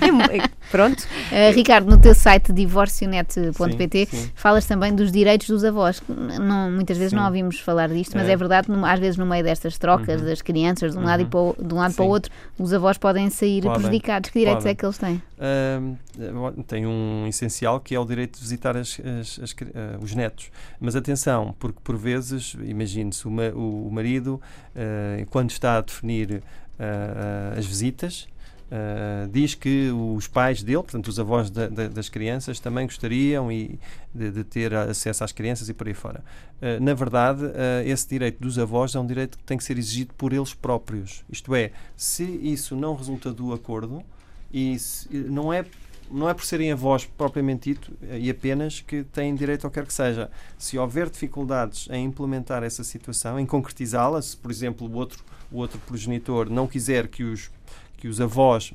[0.00, 1.00] É é- Pronto.
[1.00, 6.02] Uh, Ricardo, no teu site divorcionet.pt falas também dos direitos dos avós.
[6.08, 7.16] Não, muitas vezes Sim.
[7.16, 8.32] não ouvimos falar disto, mas É.
[8.32, 11.26] é, verdade, no- às vezes no meio destas trocas das crianças de um lado, e
[11.26, 13.78] para o, de um lado para o outro, os avós podem sair Podem.
[13.80, 14.30] prejudicados.
[14.30, 14.72] Que direitos Podem.
[14.72, 15.22] é que eles têm?
[15.38, 15.94] Ahm,
[16.66, 20.50] tem um essencial que é o direito de visitar as- as- as ah, os netos.
[20.80, 24.40] Mas atenção, porque por vezes, imagine-se, o, o- marido,
[24.74, 26.42] ah, quando está a definir
[26.78, 28.26] ah, as visitas,
[28.70, 33.50] ah, diz que os pais dele, portanto os avós da- da- das crianças, também gostariam
[33.50, 33.78] e
[34.14, 36.24] de, de ter acesso às crianças e por aí fora.
[36.60, 39.78] Ah, na verdade, ah, esse direito dos avós é um direito que tem que ser
[39.78, 41.24] exigido por eles próprios.
[41.30, 44.02] Isto é, se isso não resulta do acordo,
[44.52, 45.64] e se- não é
[46.08, 49.86] não é por serem avós propriamente dito e apenas que têm direito ao que quer
[49.86, 50.30] que seja.
[50.56, 55.58] Se houver dificuldades em implementar essa situação, em concretizá-la, se por exemplo o outro, o
[55.58, 57.50] outro progenitor não quiser que os,
[57.96, 58.72] que os avós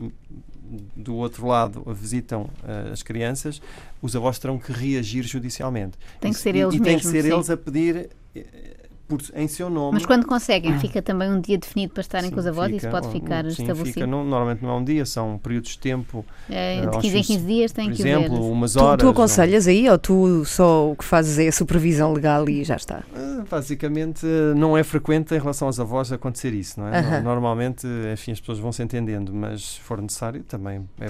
[0.96, 3.62] do outro lado visitam eh, as crianças,
[4.02, 5.98] os avós terão que reagir judicialmente.
[6.20, 7.34] Tem que ser e, eles e tem que mesmos, ser sim.
[7.34, 8.81] eles a pedir eh,
[9.18, 9.94] por, em seu nome.
[9.94, 12.76] Mas quando conseguem, fica também um dia definido para estarem Sim, com os avós e
[12.78, 13.86] isso pode ficar sim, estabelecido.
[13.94, 16.98] Fica, não- normalmente não é um dia, são períodos de tempo, É, eh, de aos
[16.98, 18.52] 15 em fins- 15 dias tem por que exemplo, ver.
[18.52, 19.00] umas Tu, horas.
[19.00, 22.64] tu ou- aconselhas aí ou tu só o que fazes é a supervisão legal e
[22.64, 23.04] já está?
[23.16, 27.00] Ah, Basicamente, eh, não é frequente em relação aos avós acontecer isso, não é?
[27.00, 27.18] Aham.
[27.18, 31.06] No- Normalmente, enfim, as pessoas vão se entendendo, mas se for necessário, também, é-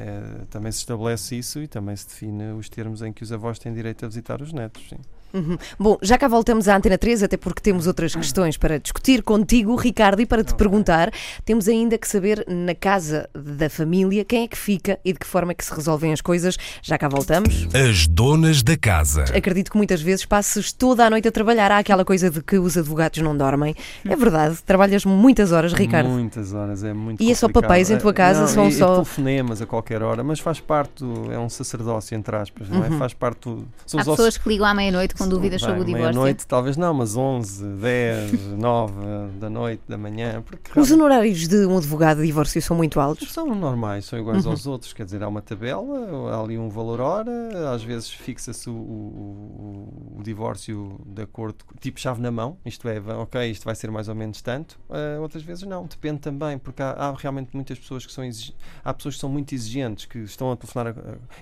[0.00, 3.58] é- também se estabelece isso e também se define os termos em que os avós
[3.58, 4.96] têm direito a visitar os netos, sim.
[5.32, 5.56] Uhum.
[5.78, 9.74] Bom, já cá voltamos à Antena 3, até porque temos outras questões para discutir contigo,
[9.76, 10.58] Ricardo, e para te Ok.
[10.58, 11.10] perguntar,
[11.44, 15.26] temos ainda que saber na casa da família quem é que fica e de que
[15.26, 16.56] forma é que se resolvem as coisas.
[16.82, 17.66] Já cá voltamos.
[17.74, 19.24] As donas da casa.
[19.34, 21.70] Acredito que muitas vezes passes toda a noite a trabalhar.
[21.72, 23.74] Há aquela coisa de que os advogados não dormem.
[24.04, 26.08] É verdade, trabalhas muitas horas, Ricardo.
[26.08, 27.68] Muitas horas, é muito E é só complicado.
[27.68, 28.40] papéis em tua casa?
[28.42, 31.48] Não, São e, só- E telefonemas a qualquer hora, mas faz parte, do- é um
[31.48, 32.88] sacerdócio, entre aspas, não é?
[32.88, 32.98] Uhum.
[32.98, 35.68] Faz parte do, são Há os ossos- pessoas que ligam à meia-noite com dúvidas Bem,
[35.70, 36.12] sobre o divórcio.
[36.12, 38.92] Meia-noite, talvez não, mas 11, 10, 9
[39.38, 40.42] da noite, da manhã.
[40.42, 43.32] Porque Os honorários de um advogado de divórcio são muito altos.
[43.32, 44.50] São normais, são iguais Uhum.
[44.52, 48.68] aos outros, quer dizer, há uma tabela, há ali um valor hora, às vezes fixa-se
[48.70, 53.74] o, o- o divórcio de acordo, tipo chave na mão, isto é, ok, isto vai
[53.74, 57.50] ser mais ou menos tanto, ah, outras vezes não, depende também, porque há, há realmente
[57.54, 58.54] muitas pessoas que são exig-
[58.84, 60.94] há pessoas que são muito exigentes, que estão a telefonar, a-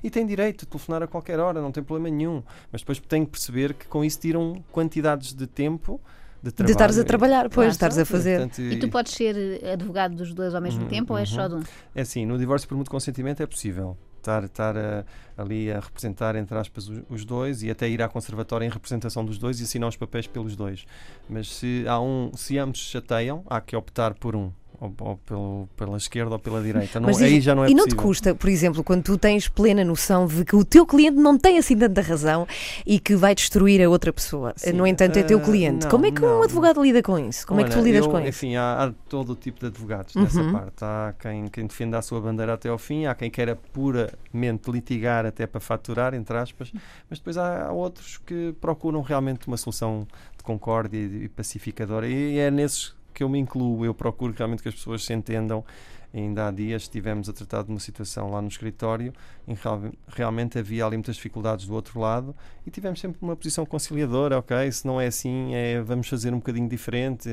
[0.03, 3.25] e têm direito a telefonar a qualquer hora, não tem problema nenhum, mas depois têm
[3.25, 6.01] que perceber que com isso tiram quantidades de tempo
[6.43, 7.71] de De estares a trabalhar, pois, Claro.
[7.71, 8.39] estares a fazer.
[8.39, 11.29] Portanto, E tu podes ser eh, advogado dos dois ao mesmo Uhum, tempo ou és
[11.29, 11.49] só uhum.
[11.49, 11.63] de um?
[11.95, 15.05] É assim, no divórcio por mútuo consentimento é possível estar, estar a-
[15.37, 19.23] ali a representar, entre aspas, os, os dois e até ir à conservatória em representação
[19.25, 20.87] dos dois e assinar os papéis pelos dois.
[21.29, 25.17] Mas se há um, se ambos se chateiam, há que optar por um, ou, ou
[25.19, 26.99] pelo, pela esquerda ou pela direita.
[26.99, 28.03] Não, Mas aí e- já não é e não te possível.
[28.07, 31.59] custa, por exemplo, quando tu tens plena noção de que o teu cliente não tem
[31.59, 32.47] assim tanta razão
[32.87, 34.53] e que vai destruir a outra pessoa.
[34.57, 35.85] Sim, no entanto, é teu ah, cliente.
[35.85, 36.43] não, Como é que um não.
[36.43, 37.47] advogado lida com isso?
[37.47, 38.29] Como é que tu Olha, lidas eu, com isso?
[38.29, 40.53] Enfim, há, há todo o tipo de advogados nessa Uhum.
[40.53, 40.83] parte.
[40.83, 45.27] Há quem, quem defenda a sua bandeira até ao fim, há quem queira puramente litigar
[45.27, 46.73] até para faturar, entre aspas,
[47.09, 52.09] mas depois há, há outros que procuram realmente uma solução de concórdia e, e pacificadora.
[52.09, 53.85] E é nesses que eu me incluo.
[53.85, 55.63] Eu procuro realmente que as pessoas se entendam.
[56.13, 59.13] Ainda há dias estivemos a tratar de uma situação lá no escritório
[59.47, 62.35] em que real- realmente havia ali muitas dificuldades do outro lado
[62.67, 64.71] e tivemos sempre uma posição conciliadora, ok?
[64.73, 67.29] Se não é assim, é, vamos fazer um bocadinho diferente.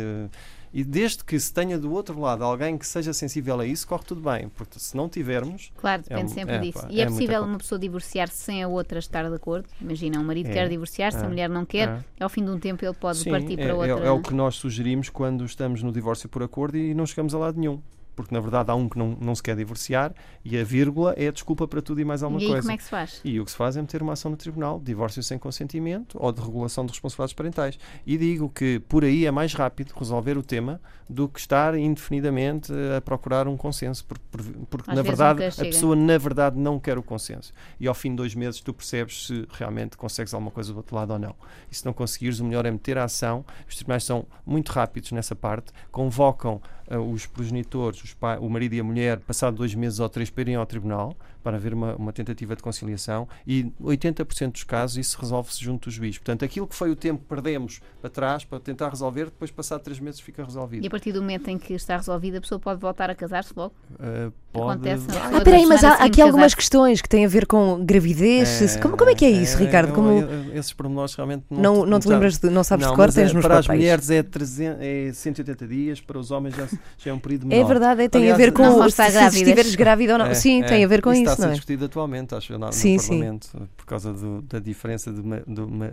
[0.73, 4.03] E desde que se tenha do outro lado alguém que seja sensível a isso, corre
[4.03, 4.49] tudo bem.
[4.49, 6.81] Porque se não tivermos, Claro, depende um- sempre é, disso.
[6.81, 9.67] pá, e é, é possível uma pessoa divorciar-se sem a outra estar de acordo?
[9.81, 11.87] Imagina, um marido É, quer divorciar-se, a é, mulher não quer,
[12.19, 12.23] é.
[12.23, 14.05] ao fim de um tempo ele pode Sim, partir é, para é- outra.
[14.07, 17.39] é o que nós sugerimos quando estamos no divórcio por acordo e não chegamos a
[17.39, 17.81] lado nenhum.
[18.17, 20.11] Porque na verdade há um que não, não se quer divorciar
[20.43, 22.63] e a vírgula é a desculpa para tudo e mais alguma e aí coisa.
[22.63, 23.21] como é que se faz?
[23.23, 26.31] E o que se faz é meter uma ação no tribunal, divórcio sem consentimento ou
[26.31, 27.79] de regulação de responsabilidades parentais.
[28.05, 32.73] E digo que por aí é mais rápido resolver o tema do que estar indefinidamente
[32.97, 36.97] a procurar um consenso, porque, por- porque na verdade a pessoa na verdade não quer
[36.97, 37.53] o consenso.
[37.79, 40.95] E ao fim de dois meses tu percebes se realmente consegues alguma coisa do outro
[40.95, 41.35] lado ou não.
[41.71, 43.45] E se não conseguires, o melhor é meter a ação.
[43.69, 46.61] Os tribunais são muito rápidos nessa parte, convocam
[46.95, 50.41] os progenitores, os pai- o marido e a mulher, passado dois meses ou três, para
[50.41, 55.17] irem ao tribunal para haver uma, uma tentativa de conciliação e 80% dos casos isso
[55.19, 56.17] resolve-se junto do juiz.
[56.17, 59.81] Portanto, aquilo que foi o tempo que perdemos para trás para tentar resolver, depois passado
[59.81, 60.83] três meses fica resolvido.
[60.83, 63.53] E a partir do momento em que está resolvida, a pessoa pode voltar a casar-se
[63.55, 63.73] logo?
[63.99, 64.71] Ah, pode...
[64.89, 65.37] Acontece, não é?
[65.37, 68.47] Ah, peraí, mas há, aqui algumas questões que têm a ver com gravidez.
[68.49, 69.93] se- como, como é que é isso, Ricardo?
[69.93, 70.09] Como
[70.53, 73.15] esses pormenores realmente não, não te já- lembras de, não sabes não, de cor, mas
[73.15, 73.81] tens é, nos para as papéis.
[73.81, 77.55] mulheres é, 300, é 180 dias, para os homens já, já é um período É
[77.55, 77.67] menor.
[77.67, 79.33] verdade, é, tem Aliás, a ver com Não se, se grávidas.
[79.35, 80.25] estiveres grávida ou não.
[80.27, 80.65] É, sim, é.
[80.65, 81.36] tem a ver com isso.
[81.37, 81.53] Isso, está a ser é?
[81.53, 83.09] discutido atualmente, acho eu, no, no Sim, sim.
[83.19, 85.41] Parlamento, por causa do- da diferença de, ma-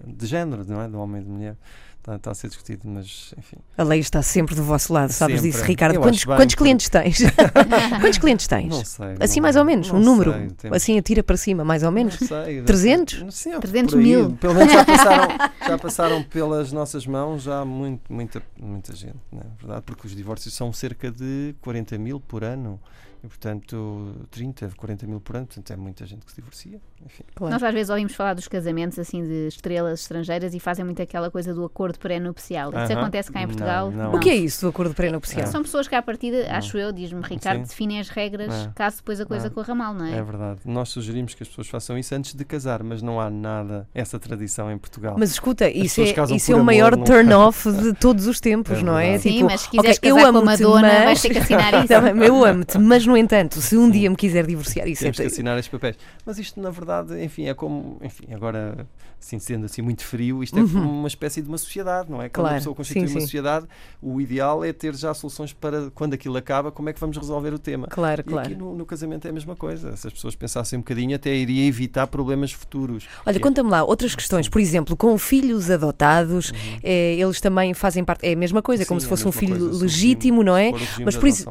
[0.07, 0.89] de género, não é?
[0.89, 1.57] Do homem e de mulher.
[1.99, 3.57] Está, está a ser discutido, mas enfim.
[3.79, 5.53] A lei está sempre do vosso lado, sabes Sempre.
[5.53, 5.95] disso, Ricardo.
[5.95, 7.19] Eu Quantos, bem, quantos porque- clientes tens?
[8.03, 8.69] quantos clientes tens?
[8.69, 9.15] Não sei.
[9.21, 10.33] assim, não- mais ou menos, um número.
[10.35, 12.21] sei, temos- Assim, atira para cima, mais ou menos.
[12.21, 13.23] Não sei, 300?
[13.23, 14.05] não sei, 300 por aí.
[14.05, 14.33] mil.
[14.33, 15.29] Pelo menos já passaram,
[15.67, 19.83] já passaram pelas nossas mãos já muito, muita, muita gente, não é verdade?
[19.87, 22.79] Porque os divórcios são cerca de 40 mil por ano.
[23.25, 26.79] E, portanto, 30, 40 mil por ano, portanto, é muita gente que se divorcia.
[27.05, 27.25] Enfim.
[27.35, 27.53] Claro.
[27.55, 31.31] Nós às vezes ouvimos falar dos casamentos assim de estrelas estrangeiras e fazem muito aquela
[31.31, 32.69] coisa do acordo pré-nupcial.
[32.71, 33.01] Isso Aham.
[33.01, 33.91] acontece cá em Não, Portugal?
[33.91, 34.13] não.
[34.15, 35.47] O que é isso do acordo pré-nupcial?
[35.47, 37.69] São pessoas que à partida, acho eu, diz-me Ricardo, Sim.
[37.69, 38.71] definem as regras É.
[38.75, 39.51] caso depois a coisa É.
[39.51, 40.19] corra mal, não é?
[40.19, 40.61] É verdade.
[40.67, 44.19] Nós sugerimos que as pessoas façam isso antes de casar, mas não há nada, essa
[44.19, 45.17] tradição em Portugal.
[45.19, 48.79] Mas escuta, isso pessoas é, isso é o maior não- turn-off de todos os tempos,
[48.79, 49.17] É não é?
[49.19, 51.75] Sim, Tipo, mas se quiseres ok, eu casar com Madonna, mas- vais ter que assinar
[51.85, 51.89] isso.
[51.89, 55.17] Tá bem, eu amo-te, mas no entanto, se um dia me quiser divorciar, isso Temos
[55.17, 55.27] que é.
[55.27, 55.97] assinar estes papéis.
[56.27, 58.89] Mas isto, na verdade, enfim, é como, enfim, agora,
[59.25, 62.29] assim, sendo assim muito frio, isto é como uma espécie de uma sociedade, não é?
[62.29, 62.45] Quando Uhum.
[62.45, 63.27] Claro, a pessoa constitui sim, uma sim.
[63.27, 63.67] sociedade,
[64.03, 67.55] o ideal é ter já soluções para, quando aquilo acaba, como é que vamos resolver
[67.55, 67.87] o tema.
[67.89, 68.47] Claro, E claro.
[68.49, 69.97] aqui no, no casamento é a mesma coisa.
[69.97, 73.07] Se as pessoas pensassem um bocadinho, até iria evitar problemas futuros.
[73.25, 78.05] Olha, Que- conta-me lá outras questões, por exemplo, com filhos adotados, eh, eles também fazem
[78.05, 80.57] parte, é a mesma coisa, como Sim, se é fosse um filho coisa, legítimo, não
[80.57, 80.71] é?
[81.05, 81.47] Mas por isso-.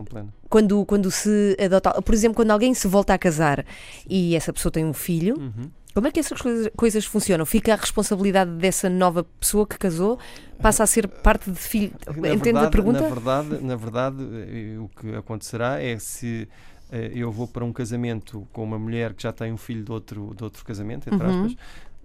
[0.48, 3.66] Quando, quando se adota, por exemplo, quando alguém se volta a casar
[4.08, 5.72] e essa pessoa tem um filho, Uhum.
[5.94, 7.46] Como é que essas coisas, coisas funcionam?
[7.46, 10.20] Fica a responsabilidade dessa nova pessoa que casou?
[10.62, 11.94] Passa a ser parte de filho?
[12.08, 13.02] Na Entende verdade, a pergunta?
[13.02, 16.48] Na verdade, na verdade eh, o que acontecerá é se
[16.92, 19.92] eh, eu vou para um casamento com uma mulher que já tem um filho de
[19.92, 21.46] outro, de outro casamento, entre Uhum.
[21.46, 21.56] aspas,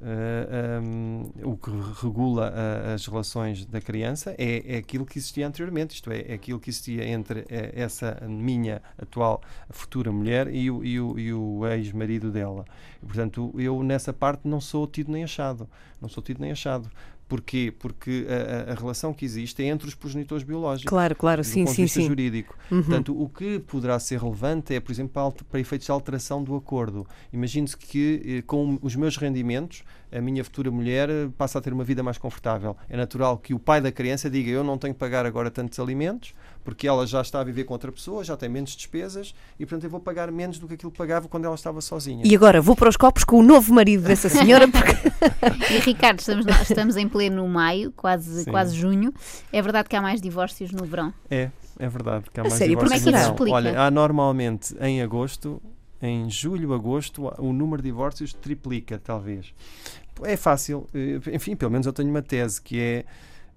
[0.03, 1.71] eh, um, o que
[2.03, 6.35] regula a- as relações da criança é, é aquilo que existia anteriormente, isto é, é
[6.35, 11.33] aquilo que existia entre eh, essa minha atual futura mulher e o, e o, e
[11.33, 12.65] o ex-marido dela.
[13.03, 15.69] E, portanto, eu nessa parte não sou tido nem achado.
[16.01, 16.89] Não sou tido nem achado.
[17.29, 17.73] Porquê?
[17.79, 20.89] Porque a, a- relação que existe é entre os progenitores biológicos.
[20.89, 22.07] Claro, claro, sim, sim, sim.
[22.07, 22.57] jurídico.
[22.71, 22.83] Uhum.
[22.83, 27.07] Portanto, o que poderá ser relevante é, por exemplo, para efeitos de alteração do acordo.
[27.33, 31.73] Imagine-se que eh, com os meus rendimentos, a minha futura mulher eh, passa a ter
[31.73, 32.75] uma vida mais confortável.
[32.89, 35.79] É natural que o pai da criança diga: Eu não tenho que pagar agora tantos
[35.79, 36.35] alimentos,
[36.69, 39.85] porque ela já está a viver com outra pessoa, já tem menos despesas e, portanto,
[39.85, 42.23] eu vou pagar menos do que aquilo que pagava quando ela estava sozinha.
[42.27, 44.93] E agora vou para os copos com o novo marido dessa senhora, porque
[45.73, 48.51] E Ricardo, estamos, estamos em pleno maio, quase, Sim.
[48.51, 49.15] quase junho.
[49.51, 51.11] É verdade que há mais divórcios no verão.
[51.31, 52.27] É, é verdade.
[52.31, 53.35] Que há A mais sério, como é divórcios que no isso verão.
[53.35, 53.57] explica?
[53.57, 55.63] Olha, há normalmente em agosto,
[56.03, 59.55] em julho, agosto, o número de divórcios triplica, talvez.
[60.23, 60.87] É fácil.
[60.93, 63.05] eh, Enfim, pelo menos eu tenho uma tese que é.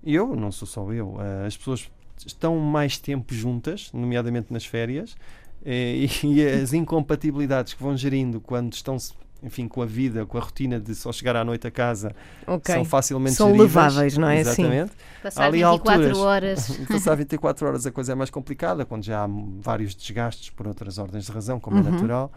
[0.02, 1.91] Eu, não sou só eu, eh, as pessoas
[2.25, 5.15] estão mais tempo juntas, nomeadamente nas férias,
[5.65, 8.97] eh, e as incompatibilidades que vão gerindo quando estão
[9.43, 12.75] enfim, com a vida, com a rotina de só chegar à noite a casa, ok.
[12.75, 13.73] são facilmente São geríveis.
[13.73, 14.36] leváveis, não é?
[14.43, 14.49] Sim.
[14.51, 14.91] Exatamente.
[15.23, 16.17] Passar Ali 24 alturas.
[16.19, 16.77] horas.
[16.88, 19.27] Passar 24 horas a coisa é mais complicada, quando já há
[19.60, 21.89] vários desgastes por outras ordens de razão, como é Uhum.
[21.91, 22.31] natural.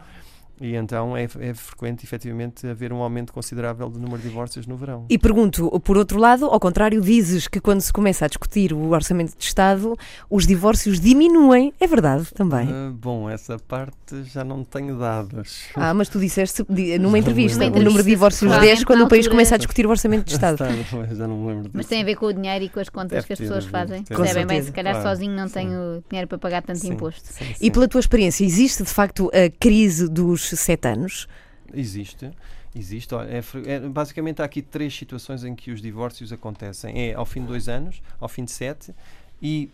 [0.59, 4.77] E então é, é frequente, efetivamente, haver um aumento considerável do número de divórcios no
[4.77, 5.05] verão.
[5.09, 8.89] E pergunto, por outro lado, ao contrário, dizes que quando se começa a discutir o
[8.91, 9.95] orçamento de Estado,
[10.29, 11.73] os divórcios diminuem.
[11.79, 12.69] É verdade também.
[12.71, 15.65] Ah, bom, essa parte já não tenho dados.
[15.75, 19.07] Ah, mas tu disseste di- numa entrevista, o número de divórcios provavelmente, desce quando o
[19.09, 20.53] país começa a discutir o orçamento de Estado.
[20.63, 21.73] Está, já não me lembro disso.
[21.75, 23.65] Mas tem a ver com o dinheiro e com as contas Deve que as pessoas
[23.65, 24.03] fazem.
[24.03, 25.53] Percebem bem, se calhar Claro, sozinho não sim.
[25.55, 27.21] tenho dinheiro para pagar tanto Sim, imposto.
[27.33, 31.27] sim, E pela tua experiência, existe de facto a crise dos sete anos?
[31.73, 32.31] Existe,
[32.75, 33.13] existe.
[33.15, 37.09] É é- basicamente há aqui três situações em que os divórcios acontecem.
[37.09, 38.93] É ao fim de dois anos, ao fim de sete
[39.41, 39.69] e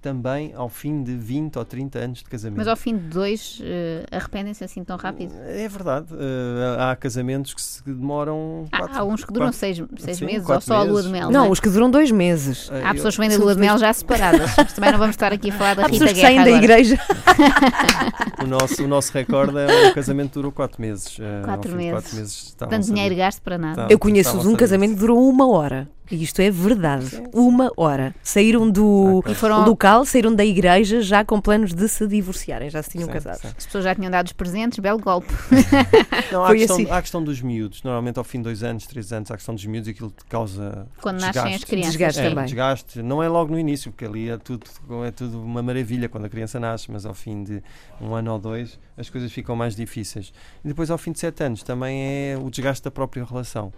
[0.00, 2.58] também ao fim de 20 ou 30 anos de casamento.
[2.58, 5.32] Mas ao fim de dois, eh, arrependem-se assim tão rápido?
[5.44, 6.06] É verdade.
[6.12, 8.64] eh, há casamentos que se demoram.
[8.70, 10.82] Há, quatro- há uns que duram quatro- seis, seis sim, meses ou quatro só a
[10.82, 11.06] lua meses.
[11.06, 11.30] de mel.
[11.30, 11.50] Não, é?
[11.50, 12.68] os que duram dois meses.
[12.72, 14.54] eh, Há eu- pessoas que vêm da lua de mel já separadas.
[14.56, 16.52] Mas também não vamos estar aqui a falar da Há Rita pessoas que Guerra saem
[16.52, 16.98] da igreja.
[18.42, 21.18] o, nosso, o nosso recorde é o casamento durou 4 meses.
[21.20, 21.92] ao Quatro de meses.
[21.92, 23.82] quatro meses Tanto dinheiro gasto para nada.
[23.82, 23.88] Tá.
[23.90, 25.88] Eu conheço a um casamento que durou uma hora.
[26.10, 27.06] E isto é verdade.
[27.06, 27.24] Sim, sim.
[27.32, 28.14] Uma hora.
[28.22, 32.70] Saíram do foram, local, saíram da igreja já com planos de se divorciarem.
[32.70, 33.38] Já se tinham Sim, casado.
[33.40, 33.48] sim.
[33.56, 35.32] as pessoas já tinham dado os presentes, belo golpe.
[36.32, 36.90] Não, há, a Foi questão, assim.
[36.90, 37.82] há a questão dos miúdos.
[37.82, 40.10] Normalmente, ao fim de dois anos, três anos, há a questão dos miúdos e aquilo
[40.10, 40.86] que causa.
[41.00, 41.66] Quando nascem as desgaste.
[41.66, 41.92] crianças.
[41.92, 42.44] Desgaste É, também.
[42.44, 43.02] desgaste.
[43.02, 44.64] Não é logo no início, porque ali é tudo,
[45.04, 47.62] é tudo uma maravilha quando a criança nasce, mas ao fim de
[48.00, 50.32] um ano ou dois as coisas ficam mais difíceis.
[50.64, 53.72] E depois, ao fim de sete anos, também é o desgaste da própria relação.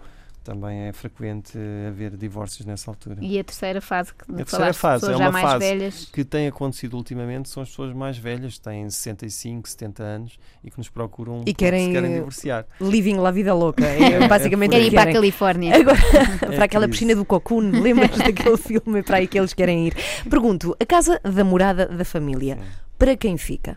[0.48, 3.18] Também é frequente haver divórcios nessa altura.
[3.20, 6.04] E a terceira fase que A terceira fase pessoas é já uma mais fase velhas.
[6.10, 10.70] que tem acontecido ultimamente são as pessoas mais velhas, que têm 65, 70 anos e
[10.70, 12.64] que nos procuram E querem, se querem divorciar.
[12.80, 13.84] Living la vida louca.
[13.84, 15.12] É basicamente o Querem que ir para a.
[15.12, 15.76] Califórnia.
[15.76, 15.98] Agora,
[16.42, 19.94] É para aquela piscina do Cocoon, lembras daquele filme para aí que eles querem ir?
[20.30, 22.62] Pergunto, a casa da morada da família, Sim.
[22.98, 23.76] para quem fica?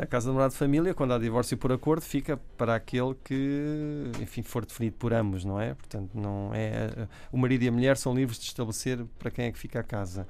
[0.00, 4.10] A casa de morada de família, quando há divórcio por acordo, fica para aquele que,
[4.20, 5.74] enfim, for definido por ambos, não é?
[5.74, 9.52] Portanto, não é o marido e a mulher são livres de estabelecer para quem é
[9.52, 10.26] que fica a casa.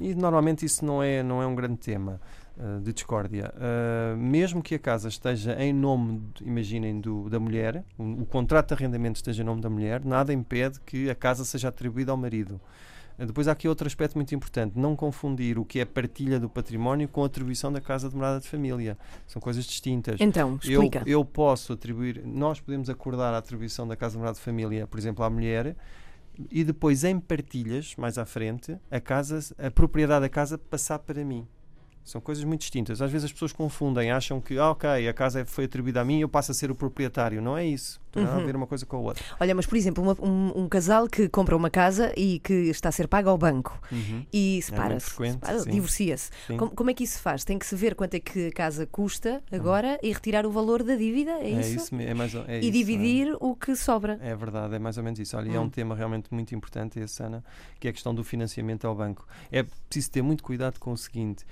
[0.00, 2.20] E normalmente isso não é, não é um grande tema
[2.58, 3.52] ah, de discórdia.
[3.56, 8.26] Ah, mesmo que a casa esteja em nome, de- imaginem, do, da mulher, o, o
[8.26, 12.12] contrato de arrendamento esteja em nome da mulher, nada impede que a casa seja atribuída
[12.12, 12.60] ao marido.
[13.26, 17.08] Depois há aqui outro aspecto muito importante: não confundir o que é partilha do património
[17.08, 18.96] com a atribuição da casa de morada de família.
[19.26, 20.20] São coisas distintas.
[20.20, 21.02] Então, Eu, explica.
[21.06, 24.98] eu posso atribuir, nós podemos acordar a atribuição da casa de morada de família, por
[24.98, 25.76] exemplo, à mulher,
[26.50, 31.24] e depois em partilhas, mais à frente, a casa, a propriedade da casa passar para
[31.24, 31.46] mim.
[32.10, 33.00] São coisas muito distintas.
[33.00, 36.18] Às vezes as pessoas confundem, acham que, ah, ok, a casa foi atribuída a mim
[36.18, 37.40] e eu passo a ser o proprietário.
[37.40, 38.00] Não é isso.
[38.10, 38.46] Tem nada a Uhum.
[38.46, 39.22] ver uma coisa com a outra.
[39.38, 42.88] Olha, mas por exemplo, uma- um, um casal que compra uma casa e que está
[42.88, 44.26] a ser pago ao banco Uhum.
[44.32, 46.30] e separa-se, frequente, separa- divorcia-se.
[46.58, 47.44] Como, como é que isso se faz?
[47.44, 50.82] Tem que se ver quanto é que a casa custa agora e retirar o valor
[50.82, 51.76] da dívida, é, É isso?
[51.76, 52.70] isso, é mais, é e isso, é.
[52.72, 54.18] dividir o que sobra.
[54.20, 55.36] É verdade, é mais ou menos isso.
[55.36, 55.64] Olha, é Hum.
[55.64, 57.44] um tema realmente muito importante esse, Ana,
[57.78, 59.24] que é a questão do financiamento ao banco.
[59.52, 61.44] É preciso ter muito cuidado com o seguinte: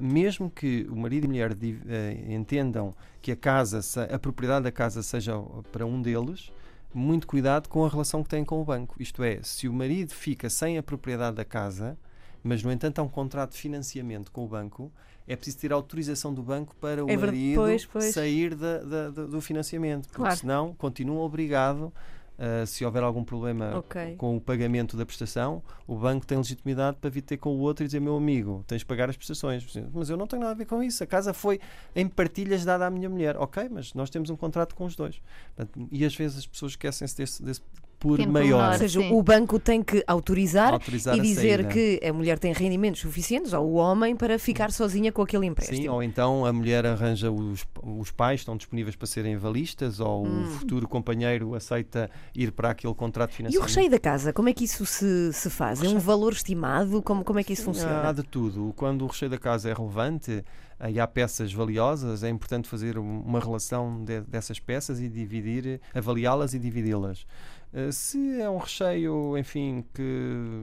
[0.00, 1.56] mesmo que o marido e a mulher
[1.88, 3.80] eh, entendam que a casa,
[4.12, 5.34] a propriedade da casa seja
[5.72, 6.52] para um deles,
[6.94, 8.96] muito cuidado com a relação que têm com o banco.
[8.98, 11.98] Isto é, se o marido fica sem a propriedade da casa,
[12.42, 14.90] mas no entanto há um contrato de financiamento com o banco,
[15.28, 18.14] é preciso ter autorização do banco para o É marido pois, pois.
[18.14, 20.36] sair da- da- do- do financiamento, porque Claro.
[20.36, 21.92] senão continua obrigado.
[22.38, 24.14] Uh, se houver algum problema Ok.
[24.16, 27.82] com o pagamento da prestação, o banco tem legitimidade para vir ter com o outro
[27.82, 29.66] e dizer: Meu amigo, tens de pagar as prestações.
[29.94, 31.02] Mas eu não tenho nada a ver com isso.
[31.02, 31.58] A casa foi
[31.94, 33.36] em partilhas dada à minha mulher.
[33.38, 35.20] Ok, mas nós temos um contrato com os dois.
[35.54, 37.62] Portanto, e às vezes as pessoas esquecem-se desse, desse
[38.06, 38.72] por Pequeno maior.
[38.72, 39.12] Ou seja, sim.
[39.12, 41.68] o banco tem que autorizar autorizar e a dizer saída.
[41.68, 45.82] que a mulher tem rendimentos suficientes, ou o homem, para ficar sozinha com aquele empréstimo.
[45.82, 50.26] Sim, ou então a mulher arranja os, os pais, estão disponíveis para serem avalistas, ou
[50.26, 50.42] Hum.
[50.42, 54.48] o futuro companheiro aceita ir para aquele contrato de E o recheio da casa, como
[54.48, 55.82] é que isso se, se faz?
[55.82, 57.02] É um valor estimado?
[57.02, 58.08] Como, como é que isso Sim, funciona?
[58.08, 58.72] Há de tudo.
[58.76, 60.44] Quando o recheio da casa é relevante
[60.80, 65.08] eh, e há peças valiosas, é importante fazer um- uma relação de- dessas peças e
[65.08, 67.26] dividir, avaliá-las e dividi-las.
[67.72, 70.02] Eh, Se é um recheio, enfim, que,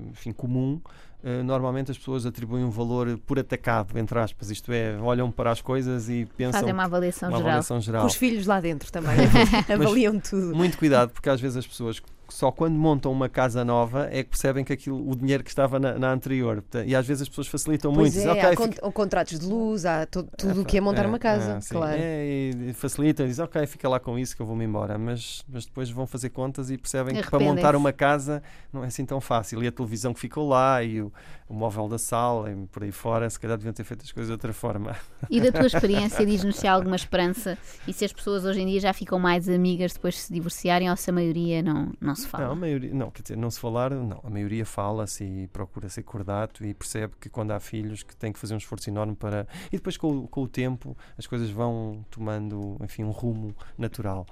[0.10, 0.82] enfim, comum,
[1.24, 5.52] eh, normalmente as pessoas atribuem um valor por atacado, entre aspas, isto é, olham para
[5.52, 7.50] as coisas e pensam Fazem uma avaliação uma geral.
[7.50, 8.02] avaliação geral.
[8.02, 9.16] Com os filhos lá dentro também.
[9.74, 10.56] Avaliam tudo.
[10.56, 12.02] Muito cuidado, porque às vezes as pessoas
[12.34, 15.80] só quando montam uma casa nova é que percebem que aquilo, o dinheiro que estava
[15.80, 16.64] na, na anterior.
[16.86, 18.28] E às vezes as pessoas facilitam Pois muito.
[18.28, 20.82] é, Dizem, há "Ok, con- fica- contratos de luz, há to- tudo o que é
[20.82, 21.76] montar É, uma casa, é, sim.
[21.76, 21.96] claro.
[21.96, 22.26] É,
[22.70, 24.98] e facilitam, dizem, ok, fica lá com isso que eu vou-me embora.
[24.98, 28.42] Mas, mas depois vão fazer contas e percebem que para montar uma casa
[28.72, 29.64] não é assim tão fácil.
[29.64, 31.14] E a televisão que ficou lá e o,
[31.48, 34.28] o móvel da sala e por aí fora, se calhar deviam ter feito as coisas
[34.30, 34.96] de outra forma.
[35.30, 38.66] E da tua experiência, diz-nos se há alguma esperança e se as pessoas hoje em
[38.66, 42.16] dia já ficam mais amigas depois de se divorciarem ou se a maioria não, não
[42.16, 42.46] se fala.
[42.46, 44.20] Não, a maioria, não, quer dizer, não se falar, não.
[44.24, 48.32] A maioria fala-se e procura ser cordato e percebe que quando há filhos que tem
[48.32, 49.48] que fazer um esforço enorme para.
[49.68, 54.26] E depois com, com o tempo as coisas vão tomando, enfim, um rumo natural.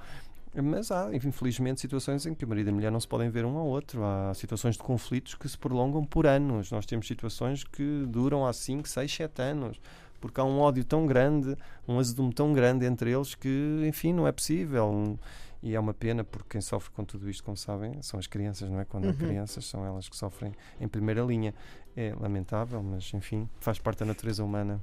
[0.53, 3.45] Mas há, infelizmente, situações em que o marido e a mulher não se podem ver
[3.45, 4.03] um ao outro.
[4.03, 6.71] Há situações de conflitos que se prolongam por anos.
[6.71, 9.79] Nós temos situações que duram há 5, 6, 7 anos.
[10.19, 11.55] Porque há um ódio tão grande,
[11.87, 15.17] um azedume tão grande entre eles que, enfim, não é possível.
[15.63, 18.69] E é uma pena porque quem sofre com tudo isto, como sabem, são as crianças,
[18.69, 18.85] não é?
[18.85, 19.15] Quando há Uhum.
[19.15, 21.53] crianças, são elas que sofrem em primeira linha.
[21.95, 24.81] É lamentável, mas enfim, faz parte da natureza humana.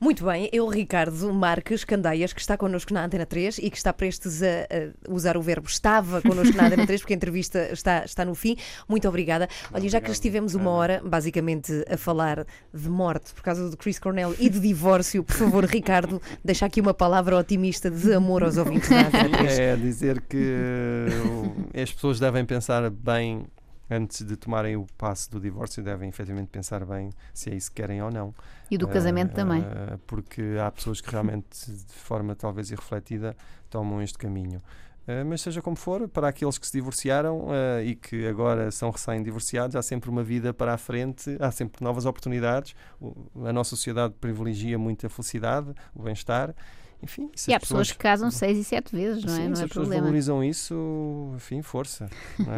[0.00, 3.92] Muito bem, eu, Ricardo Marques Candeias, que está connosco na Antena 3 e que está
[3.92, 8.04] prestes a, a usar o verbo estava connosco na Antena 3, porque a entrevista está,
[8.04, 8.56] está no fim.
[8.88, 9.48] Muito obrigada.
[9.72, 13.98] Olha, já que estivemos uma hora, basicamente, a falar de morte por causa do Chris
[13.98, 18.56] Cornell e de divórcio, por favor, Ricardo, deixa aqui uma palavra otimista de amor aos
[18.56, 19.58] ouvintes da Antena 3.
[19.58, 23.46] É dizer que uh, as pessoas devem pensar bem
[23.92, 27.80] antes de tomarem o passo do divórcio, devem efetivamente pensar bem se é isso que
[27.82, 28.34] querem ou não.
[28.70, 29.62] E do casamento Eh, também.
[29.62, 33.36] eh, porque há pessoas que realmente, de forma talvez irrefletida,
[33.70, 34.60] tomam este caminho.
[35.06, 38.88] Eh, mas seja como for, para aqueles que se divorciaram eh, e que agora são
[38.90, 42.74] recém-divorciados, há sempre uma vida para a frente, há sempre novas oportunidades.
[43.00, 46.54] O- a nossa sociedade privilegia muito a felicidade, o bem-estar.
[47.02, 49.36] Enfim, E há as pessoas que casam seis e sete vezes, não é?
[49.36, 50.02] Sim, não se é as pessoas problema.
[50.02, 52.08] valorizam isso, enfim, força.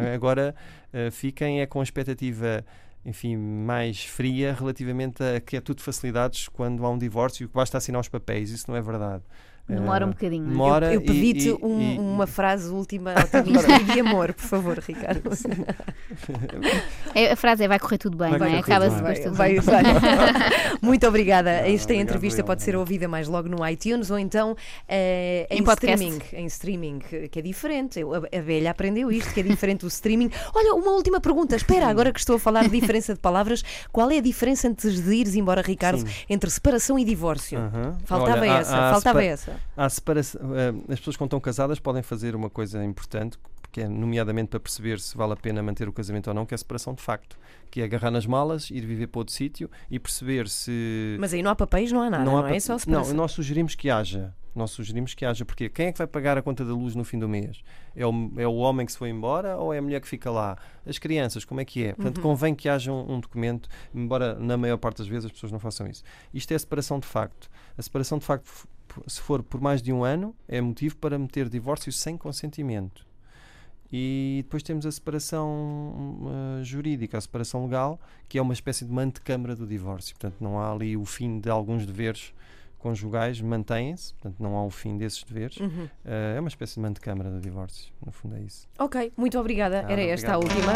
[0.03, 0.13] é?
[0.13, 0.55] Agora
[0.93, 2.63] eh, fiquem é com a expectativa
[3.05, 7.77] enfim, mais fria relativamente a que é tudo facilidades quando há um divórcio, que basta
[7.77, 9.23] assinar os papéis, isso não é verdade.
[9.67, 10.43] Demora um Eh, bocadinho.
[10.43, 10.51] não?
[10.51, 14.77] Demora Eu e- pedi-te um- e- uma frase última otimista e de amor, por favor,
[14.79, 15.29] Ricardo.
[17.13, 18.59] É, a frase é vai correr tudo bem, Vai não é?
[18.59, 19.93] Acaba-se depois Vai- tudo vai- bem.
[19.93, 20.41] vai.
[20.81, 21.49] Muito obrigada.
[21.49, 22.45] Esta obrigado, entrevista eu.
[22.45, 24.55] pode ser ouvida mais logo no iTunes ou então
[24.87, 26.19] eh, em, Em streaming.
[26.33, 26.99] Em streaming,
[27.31, 27.99] que é diferente.
[27.99, 30.29] Eu- A, a velha aprendeu isto, que é diferente o streaming.
[30.53, 31.55] Olha, uma última pergunta.
[31.55, 35.01] Espera, agora que estou a falar de diferença de palavras, qual é a diferença antes
[35.01, 36.13] de ires embora, Ricardo, Sim.
[36.29, 37.57] entre separação e divórcio?
[37.57, 37.97] Aham.
[38.05, 39.54] Faltava Olha, essa, há faltava essa.
[40.35, 43.37] Eh, as pessoas quando estão casadas podem fazer uma coisa importante,
[43.75, 46.53] que é nomeadamente para perceber se vale a pena manter o casamento ou não, que
[46.53, 47.37] é a separação de facto,
[47.69, 51.43] que é agarrar nas malas, ir viver para outro sítio e perceber se Mas aí
[51.43, 52.59] não há papéis, não há nada, não, há é?
[52.61, 54.33] Só não, nós sugerimos que haja.
[54.55, 57.03] Nós sugerimos que haja, porque quem é que vai pagar a conta da luz no
[57.03, 57.61] fim do mês?
[57.93, 60.31] É o, é o homem que se foi embora ou é a mulher que fica
[60.31, 60.57] lá?
[60.87, 61.89] As crianças, como é que é?
[61.89, 61.95] Uhum.
[61.95, 65.51] Portanto, convém que haja um, um documento, embora na maior parte das vezes as pessoas
[65.51, 66.01] não façam isso.
[66.33, 67.49] Isto é a separação de facto.
[67.77, 68.49] A separação de facto,
[69.05, 73.05] se for por mais de um ano, é motivo para meter divórcio sem consentimento.
[73.91, 78.99] E depois temos a separação uh, jurídica, a separação legal, que é uma espécie de
[78.99, 80.15] antecâmara do divórcio.
[80.15, 82.33] Portanto, não há ali o fim de alguns deveres
[82.79, 85.57] conjugais, mantêm-se, portanto, não há o fim desses deveres.
[85.57, 85.85] Uhum.
[86.05, 88.67] Uh, é uma espécie de antecâmara do divórcio, no fundo é isso.
[88.77, 89.81] Ok, muito obrigada.
[89.81, 90.73] Nada, Era esta a última.